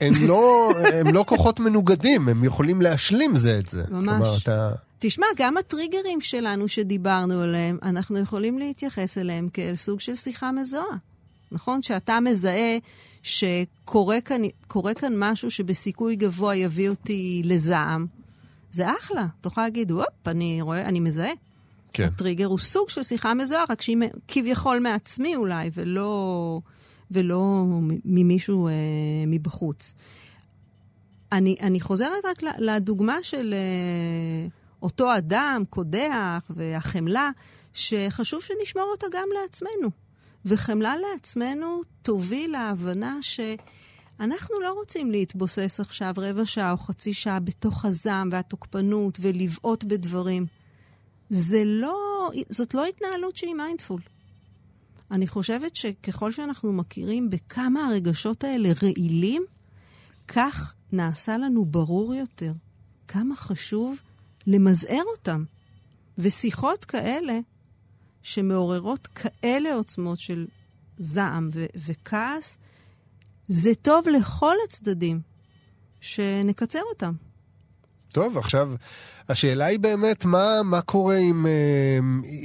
[0.00, 3.82] הם לא, הם לא כוחות מנוגדים, הם יכולים להשלים זה את זה.
[3.90, 4.18] ממש.
[4.18, 4.72] כלומר, אתה...
[5.04, 10.96] תשמע, גם הטריגרים שלנו שדיברנו עליהם, אנחנו יכולים להתייחס אליהם כאל סוג של שיחה מזוהה.
[11.52, 11.82] נכון?
[11.82, 12.78] שאתה מזהה
[13.22, 14.42] שקורה כאן,
[14.96, 18.06] כאן משהו שבסיכוי גבוה יביא אותי לזעם,
[18.70, 19.26] זה אחלה.
[19.40, 21.32] תוכל להגיד, הופ, אני רואה, אני מזהה.
[21.92, 22.04] כן.
[22.04, 23.96] הטריגר הוא סוג של שיחה מזוהה, רק שהיא
[24.28, 26.60] כביכול מעצמי אולי, ולא,
[27.10, 27.64] ולא
[28.04, 28.72] ממישהו אה,
[29.26, 29.94] מבחוץ.
[31.32, 34.48] אני, אני חוזרת רק לדוגמה של אה,
[34.82, 37.30] אותו אדם, קודח, והחמלה,
[37.72, 39.90] שחשוב שנשמור אותה גם לעצמנו.
[40.44, 47.84] וחמלה לעצמנו תוביל להבנה שאנחנו לא רוצים להתבוסס עכשיו רבע שעה או חצי שעה בתוך
[47.84, 50.46] הזעם והתוקפנות ולבעוט בדברים.
[51.28, 54.00] זה לא, זאת לא התנהלות שהיא מיינדפול.
[55.10, 59.44] אני חושבת שככל שאנחנו מכירים בכמה הרגשות האלה רעילים,
[60.28, 62.52] כך נעשה לנו ברור יותר
[63.08, 63.98] כמה חשוב
[64.46, 65.44] למזער אותם.
[66.18, 67.38] ושיחות כאלה
[68.22, 70.46] שמעוררות כאלה עוצמות של
[70.98, 72.56] זעם ו- וכעס,
[73.48, 75.20] זה טוב לכל הצדדים,
[76.00, 77.14] שנקצר אותם.
[78.12, 78.70] טוב, עכשיו,
[79.28, 81.98] השאלה היא באמת, מה, מה קורה אם, אה,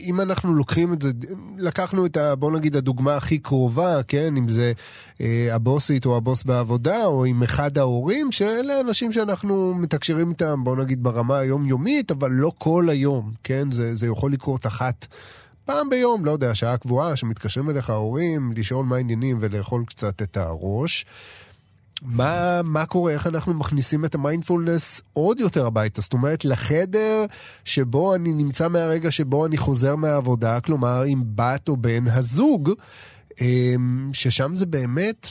[0.03, 1.12] אם אנחנו לוקחים את זה,
[1.58, 4.38] לקחנו את, ה, בוא נגיד, הדוגמה הכי קרובה, כן?
[4.38, 4.73] אם זה
[5.21, 10.75] אה, הבוסית או הבוס בעבודה, או עם אחד ההורים, שאלה אנשים שאנחנו מתקשרים איתם, בוא
[10.75, 13.71] נגיד, ברמה היומיומית, אבל לא כל היום, כן?
[13.71, 15.08] זה, זה יכול לקרות אחת
[15.65, 20.38] פעם ביום, לא יודע, שעה קבועה, שמתקשרים אליך ההורים, לשאול מה העניינים ולאכול קצת את
[20.38, 21.06] הראש.
[22.02, 26.02] מה, מה קורה, איך אנחנו מכניסים את המיינדפולנס עוד יותר הביתה?
[26.02, 27.26] זאת אומרת, לחדר
[27.66, 32.72] שבו אני נמצא מהרגע שבו אני חוזר מהעבודה, כלומר, עם בת או בן הזוג,
[33.42, 35.28] אמ, ששם זה באמת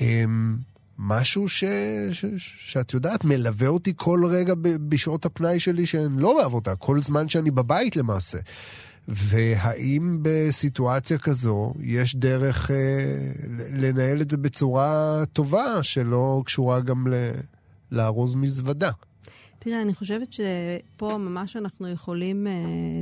[0.00, 0.56] אמ,
[0.98, 1.64] משהו ש,
[2.12, 4.54] ש, שאת יודעת, מלווה אותי כל רגע
[4.88, 8.38] בשעות הפנאי שלי שהן לא בעבודה, כל זמן שאני בבית למעשה.
[9.08, 12.76] והאם בסיטואציה כזו יש דרך אה,
[13.72, 17.30] לנהל את זה בצורה טובה, שלא קשורה גם ל,
[17.92, 18.90] לארוז מזוודה?
[19.58, 22.52] תראה, אני חושבת שפה ממש אנחנו יכולים אה,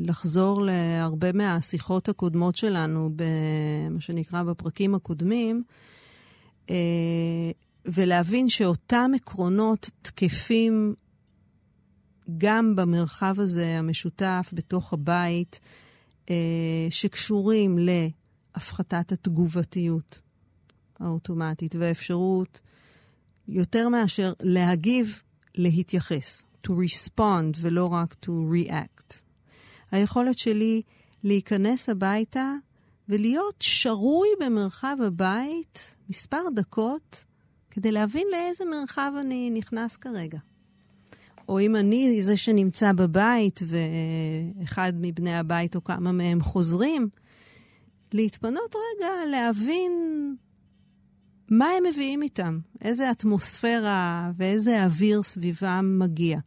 [0.01, 5.62] לחזור להרבה מהשיחות הקודמות שלנו, במה שנקרא בפרקים הקודמים,
[6.71, 6.77] אה,
[7.85, 10.95] ולהבין שאותם עקרונות תקפים
[12.38, 15.61] גם במרחב הזה המשותף, בתוך הבית,
[16.91, 20.21] שקשורים להפחתת התגובתיות
[21.01, 22.61] האוטומטית והאפשרות
[23.49, 25.23] יותר מאשר להגיב,
[25.55, 29.15] להתייחס, to respond ולא רק to react.
[29.91, 30.83] היכולת שלי
[31.25, 32.55] להיכנס הביתה
[33.09, 37.25] ולהיות שרוי במרחב הבית מספר דקות
[37.71, 40.39] כדי להבין לאיזה מרחב אני נכנס כרגע.
[41.53, 47.09] או אם אני זה שנמצא בבית ואחד מבני הבית או כמה מהם חוזרים,
[48.12, 49.93] להתפנות רגע להבין
[51.51, 56.38] מה הם מביאים איתם, איזה אטמוספירה ואיזה אוויר סביבם מגיע.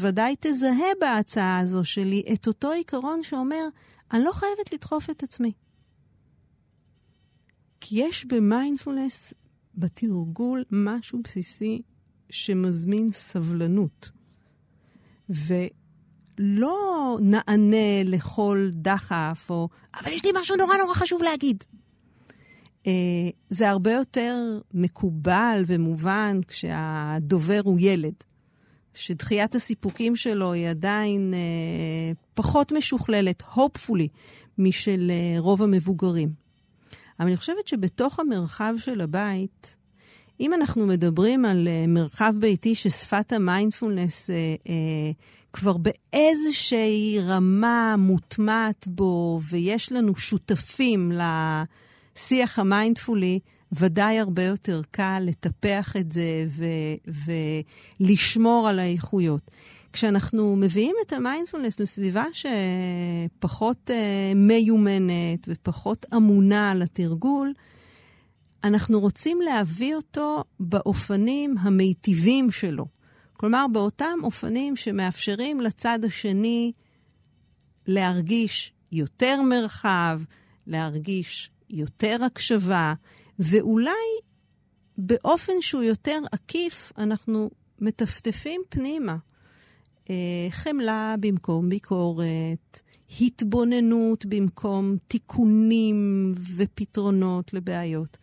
[0.00, 3.68] וודאי תזהה בהצעה הזו שלי את אותו עיקרון שאומר,
[4.12, 5.52] אני לא חייבת לדחוף את עצמי.
[7.80, 9.34] כי יש במיינדפולנס,
[9.74, 11.82] בתרגול, משהו בסיסי
[12.30, 14.10] שמזמין סבלנות.
[15.28, 19.68] ולא נענה לכל דחף, או,
[20.00, 21.64] אבל יש לי משהו נורא נורא חשוב להגיד.
[22.84, 22.88] Uh,
[23.50, 28.14] זה הרבה יותר מקובל ומובן כשהדובר הוא ילד,
[28.94, 34.08] שדחיית הסיפוקים שלו היא עדיין uh, פחות משוכללת, hopefully,
[34.58, 36.32] משל uh, רוב המבוגרים.
[37.20, 39.76] אבל אני חושבת שבתוך המרחב של הבית,
[40.40, 44.68] אם אנחנו מדברים על uh, מרחב ביתי ששפת המיינדפולנס uh, uh,
[45.52, 53.38] כבר באיזושהי רמה מוטמעת בו, ויש לנו שותפים לשיח המיינדפולי,
[53.72, 57.20] ודאי הרבה יותר קל לטפח את זה ו-
[58.00, 59.50] ולשמור על האיכויות.
[59.92, 67.52] כשאנחנו מביאים את המיינדפולנס לסביבה שפחות uh, מיומנת ופחות אמונה על התרגול,
[68.64, 72.86] אנחנו רוצים להביא אותו באופנים המיטיבים שלו.
[73.32, 76.72] כלומר, באותם אופנים שמאפשרים לצד השני
[77.86, 80.20] להרגיש יותר מרחב,
[80.66, 82.94] להרגיש יותר הקשבה,
[83.38, 83.92] ואולי
[84.98, 89.16] באופן שהוא יותר עקיף, אנחנו מטפטפים פנימה.
[90.10, 90.14] אה,
[90.50, 92.80] חמלה במקום ביקורת,
[93.20, 98.18] התבוננות במקום תיקונים ופתרונות לבעיות.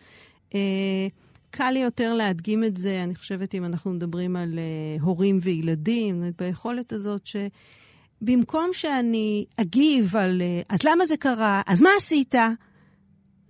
[0.56, 1.08] אה,
[1.50, 6.24] קל לי יותר להדגים את זה, אני חושבת, אם אנחנו מדברים על uh, הורים וילדים,
[6.38, 12.36] ביכולת הזאת שבמקום שאני אגיב על אז למה זה קרה, אז מה עשית?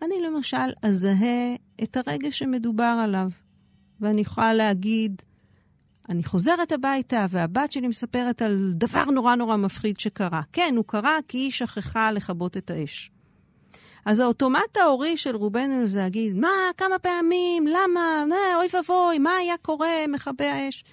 [0.02, 3.30] אני למשל אזהה את הרגע שמדובר עליו,
[4.00, 5.22] ואני יכולה להגיד,
[6.10, 10.42] אני חוזרת הביתה והבת שלי מספרת על דבר נורא נורא מפחיד שקרה.
[10.54, 13.12] כן, הוא קרה כי היא שכחה לכבות את האש.
[14.06, 18.24] אז האוטומט ההורי של רובנו זה להגיד, מה, כמה פעמים, למה,
[18.58, 20.84] אוי ואבוי, מה היה קורה, מכבי האש.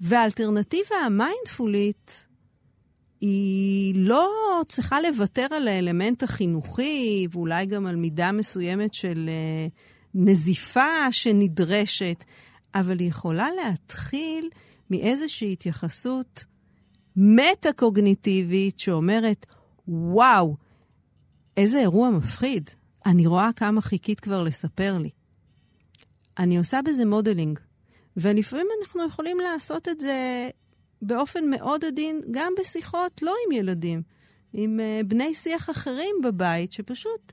[0.00, 2.26] והאלטרנטיבה המיינדפולית,
[3.20, 4.30] היא לא
[4.66, 9.72] צריכה לוותר על האלמנט החינוכי, ואולי גם על מידה מסוימת של uh,
[10.14, 12.24] נזיפה שנדרשת,
[12.74, 14.50] אבל היא יכולה להתחיל
[14.90, 16.44] מאיזושהי התייחסות
[17.16, 19.46] מטה-קוגניטיבית שאומרת,
[19.88, 20.56] וואו,
[21.56, 22.70] איזה אירוע מפחיד.
[23.06, 25.10] אני רואה כמה חיכית כבר לספר לי.
[26.38, 27.58] אני עושה בזה modeling,
[28.16, 30.48] ולפעמים אנחנו יכולים לעשות את זה
[31.02, 34.02] באופן מאוד עדין, גם בשיחות לא עם ילדים,
[34.52, 37.32] עם uh, בני שיח אחרים בבית, שפשוט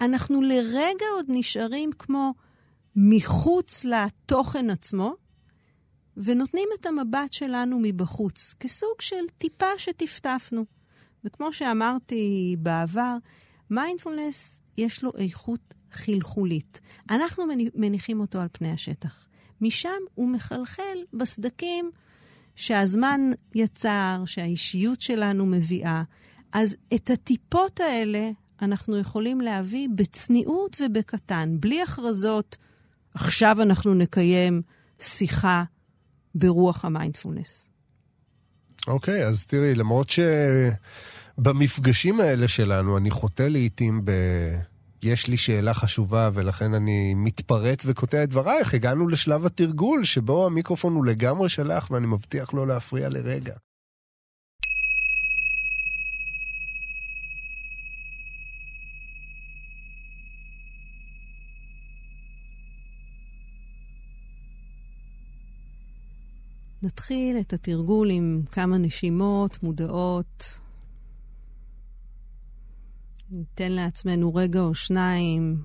[0.00, 2.32] אנחנו לרגע עוד נשארים כמו
[2.96, 5.14] מחוץ לתוכן עצמו,
[6.16, 10.64] ונותנים את המבט שלנו מבחוץ, כסוג של טיפה שטפטפנו.
[11.24, 13.16] וכמו שאמרתי בעבר,
[13.70, 16.80] מיינדפולנס יש לו איכות חלחולית.
[17.10, 19.26] אנחנו מניחים אותו על פני השטח.
[19.60, 21.90] משם הוא מחלחל בסדקים
[22.56, 23.20] שהזמן
[23.54, 26.02] יצר, שהאישיות שלנו מביאה.
[26.52, 28.30] אז את הטיפות האלה
[28.62, 32.56] אנחנו יכולים להביא בצניעות ובקטן, בלי הכרזות,
[33.14, 34.62] עכשיו אנחנו נקיים
[35.00, 35.64] שיחה
[36.34, 37.70] ברוח המיינדפולנס.
[38.86, 40.20] אוקיי, okay, אז תראי, למרות ש...
[41.38, 44.12] במפגשים האלה שלנו אני חוטא לעיתים ב...
[45.02, 48.74] יש לי שאלה חשובה ולכן אני מתפרט וקוטע את דברייך.
[48.74, 53.54] הגענו לשלב התרגול שבו המיקרופון הוא לגמרי שלך ואני מבטיח לא להפריע לרגע.
[66.82, 70.60] נתחיל את התרגול עם כמה נשימות מודעות,
[73.30, 75.62] ניתן לעצמנו רגע או שניים.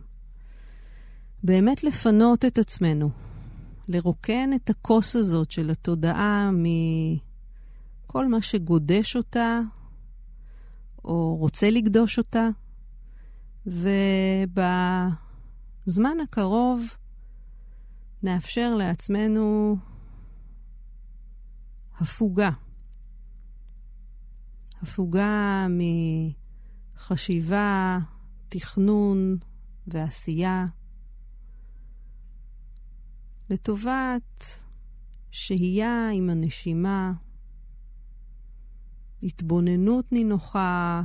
[1.43, 3.09] באמת לפנות את עצמנו,
[3.87, 9.59] לרוקן את הכוס הזאת של התודעה מכל מה שגודש אותה
[11.03, 12.47] או רוצה לגדוש אותה,
[13.65, 14.57] ובזמן
[16.23, 16.95] הקרוב
[18.23, 19.77] נאפשר לעצמנו
[21.97, 22.49] הפוגה.
[24.81, 25.81] הפוגה מ...
[26.97, 27.99] חשיבה,
[28.49, 29.37] תכנון
[29.87, 30.65] ועשייה,
[33.49, 34.59] לטובת
[35.31, 37.13] שהייה עם הנשימה,
[39.23, 41.01] התבוננות נינוחה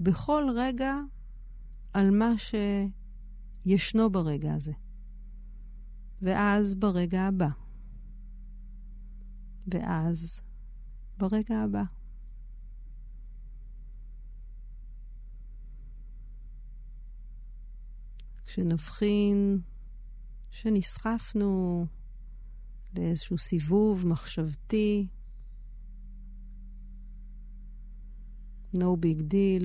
[0.00, 0.94] בכל רגע
[1.92, 2.32] על מה
[3.64, 4.72] שישנו ברגע הזה.
[6.22, 7.48] ואז ברגע הבא.
[9.66, 10.40] ואז
[11.18, 11.82] ברגע הבא.
[18.46, 19.60] כשנבחין
[20.50, 21.86] שנסחפנו
[22.94, 25.06] לאיזשהו סיבוב מחשבתי,
[28.74, 29.64] no big deal,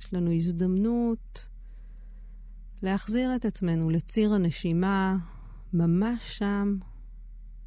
[0.00, 1.48] יש לנו הזדמנות
[2.82, 5.16] להחזיר את עצמנו לציר הנשימה,
[5.72, 6.78] ממש שם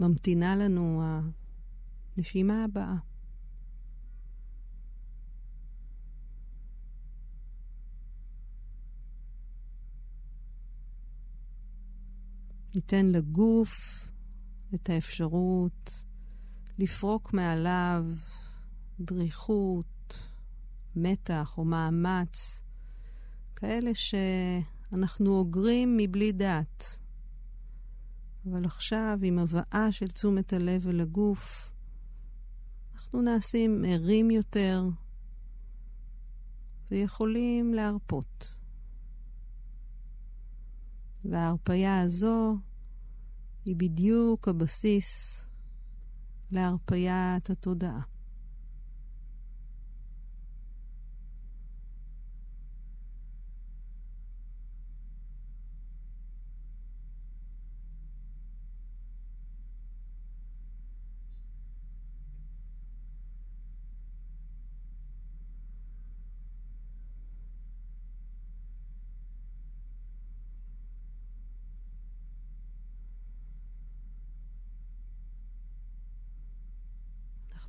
[0.03, 1.03] ממתינה לנו
[2.17, 2.95] הנשימה הבאה.
[12.75, 14.03] ניתן לגוף
[14.75, 16.03] את האפשרות
[16.79, 18.05] לפרוק מעליו
[18.99, 20.17] דריכות,
[20.95, 22.63] מתח או מאמץ,
[23.55, 27.02] כאלה שאנחנו אוגרים מבלי דעת.
[28.45, 31.71] אבל עכשיו, עם הבאה של תשומת הלב אל הגוף,
[32.93, 34.83] אנחנו נעשים ערים יותר
[36.91, 38.59] ויכולים להרפות.
[41.25, 42.57] וההרפייה הזו
[43.65, 45.41] היא בדיוק הבסיס
[46.51, 48.12] להרפיית התודעה.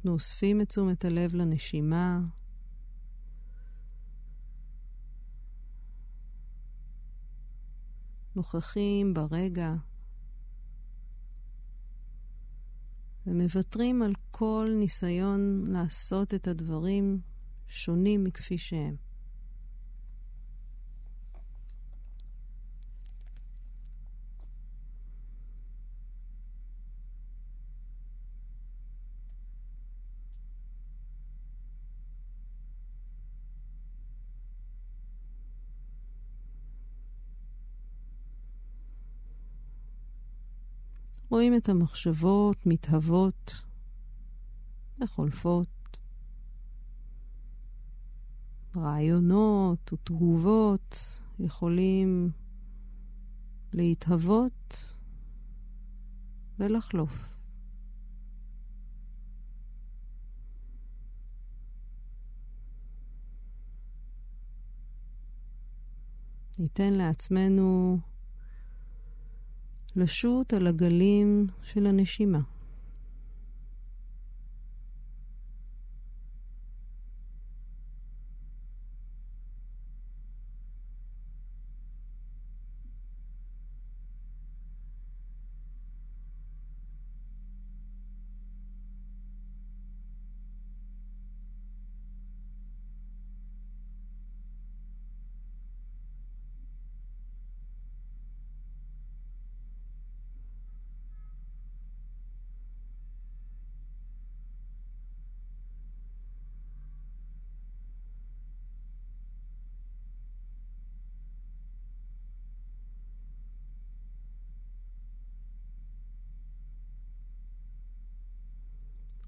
[0.04, 2.20] אנחנו אוספים את תשומת הלב לנשימה.
[8.36, 9.74] נוכחים ברגע
[13.26, 17.20] ומוותרים על כל ניסיון לעשות את הדברים
[17.68, 18.96] שונים מכפי שהם.
[41.34, 43.62] רואים את המחשבות מתהוות
[45.00, 45.98] וחולפות.
[48.76, 52.30] רעיונות ותגובות יכולים
[53.72, 54.94] להתהוות
[56.58, 57.24] ולחלוף.
[66.58, 67.98] ניתן לעצמנו
[69.96, 72.40] לשוט על הגלים של הנשימה.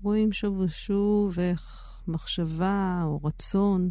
[0.07, 3.91] רואים שוב ושוב איך מחשבה או רצון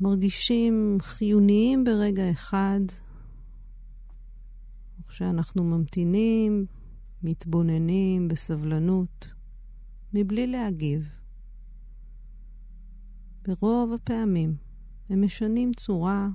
[0.00, 2.80] מרגישים חיוניים ברגע אחד,
[5.08, 6.66] כשאנחנו ממתינים,
[7.22, 9.32] מתבוננים בסבלנות,
[10.14, 11.08] מבלי להגיב.
[13.42, 14.56] ברוב הפעמים
[15.08, 16.28] הם משנים צורה,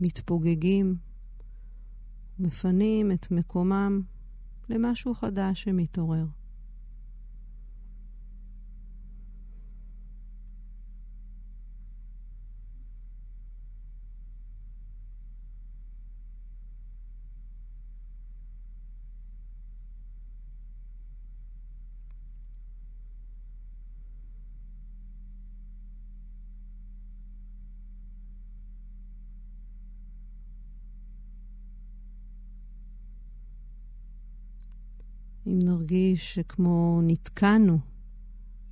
[0.00, 0.96] מתפוגגים,
[2.38, 4.00] מפנים את מקומם
[4.68, 6.26] למשהו חדש שמתעורר.
[35.56, 37.78] אם נרגיש שכמו נתקענו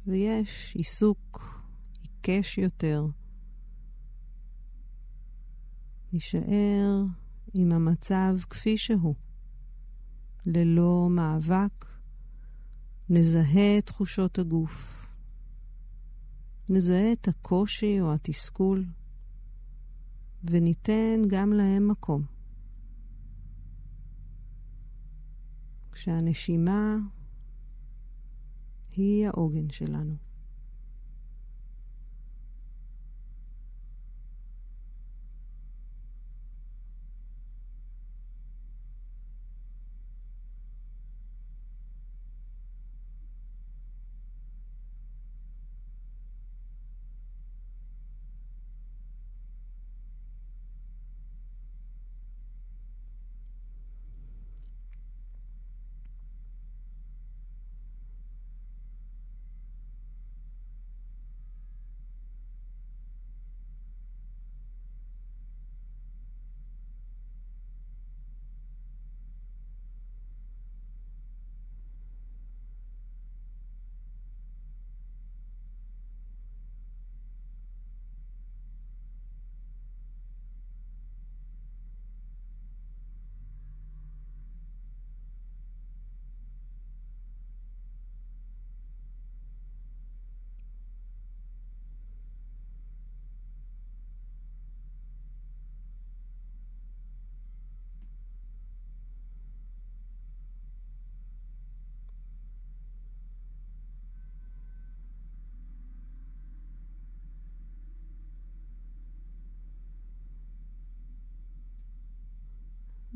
[0.07, 1.61] ויש עיסוק
[2.03, 3.07] עיקש יותר,
[6.13, 7.05] נישאר
[7.55, 9.15] עם המצב כפי שהוא,
[10.47, 11.85] ללא מאבק,
[13.09, 15.07] נזהה את תחושות הגוף,
[16.71, 18.85] נזהה את הקושי או התסכול,
[20.45, 22.34] וניתן גם להם מקום.
[25.95, 26.97] כשהנשימה
[28.97, 30.15] היא העוגן שלנו.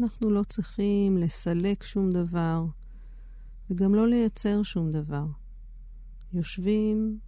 [0.01, 2.65] אנחנו לא צריכים לסלק שום דבר,
[3.71, 5.27] וגם לא לייצר שום דבר.
[6.33, 7.19] יושבים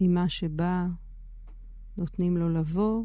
[0.00, 0.86] עם מה שבא,
[1.96, 3.04] נותנים לו לבוא,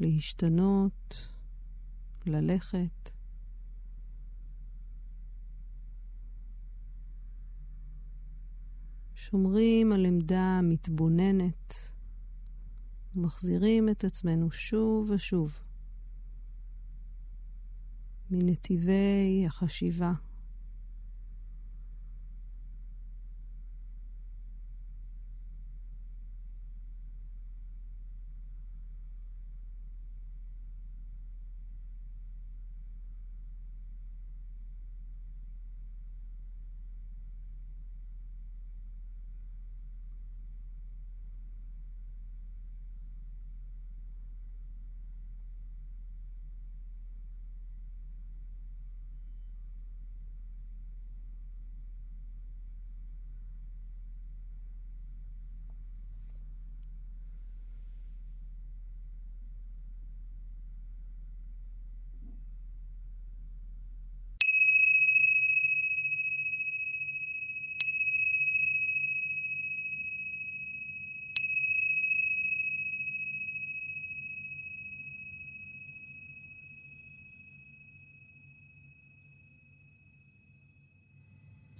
[0.00, 1.28] להשתנות,
[2.26, 3.10] ללכת.
[9.14, 11.74] שומרים על עמדה מתבוננת,
[13.16, 15.60] ומחזירים את עצמנו שוב ושוב
[18.34, 20.12] מנתיבי החשיבה.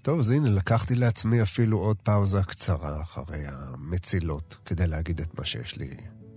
[0.05, 5.45] טוב, אז הנה, לקחתי לעצמי אפילו עוד פאוזה קצרה אחרי המצילות, כדי להגיד את מה
[5.45, 5.89] שיש לי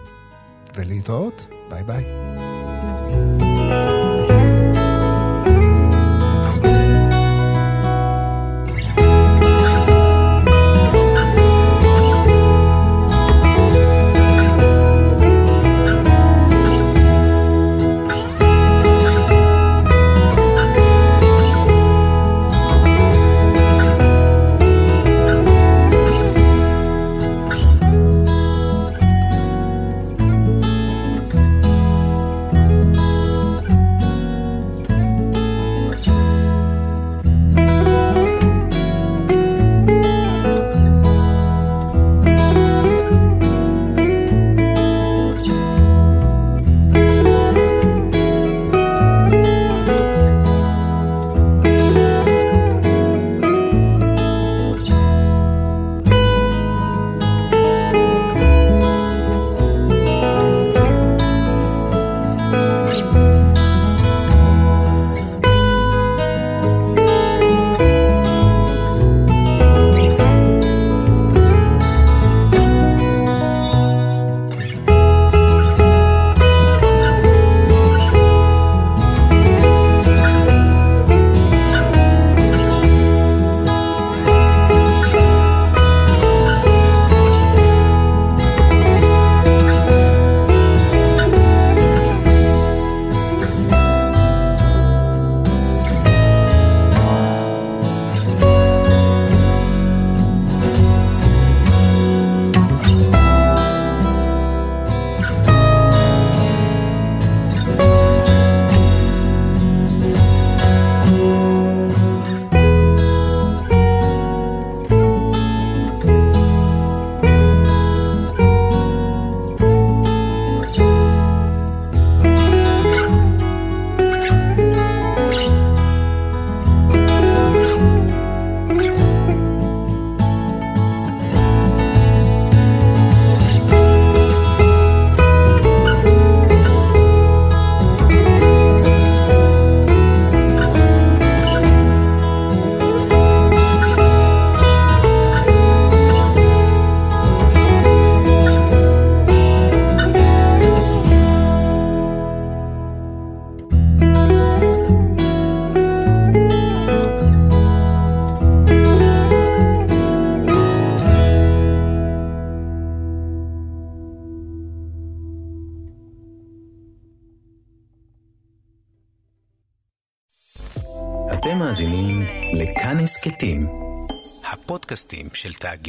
[0.76, 2.04] ולהתראות, ביי ביי.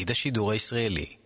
[0.02, 1.21] תאגיד השידור הישראלי.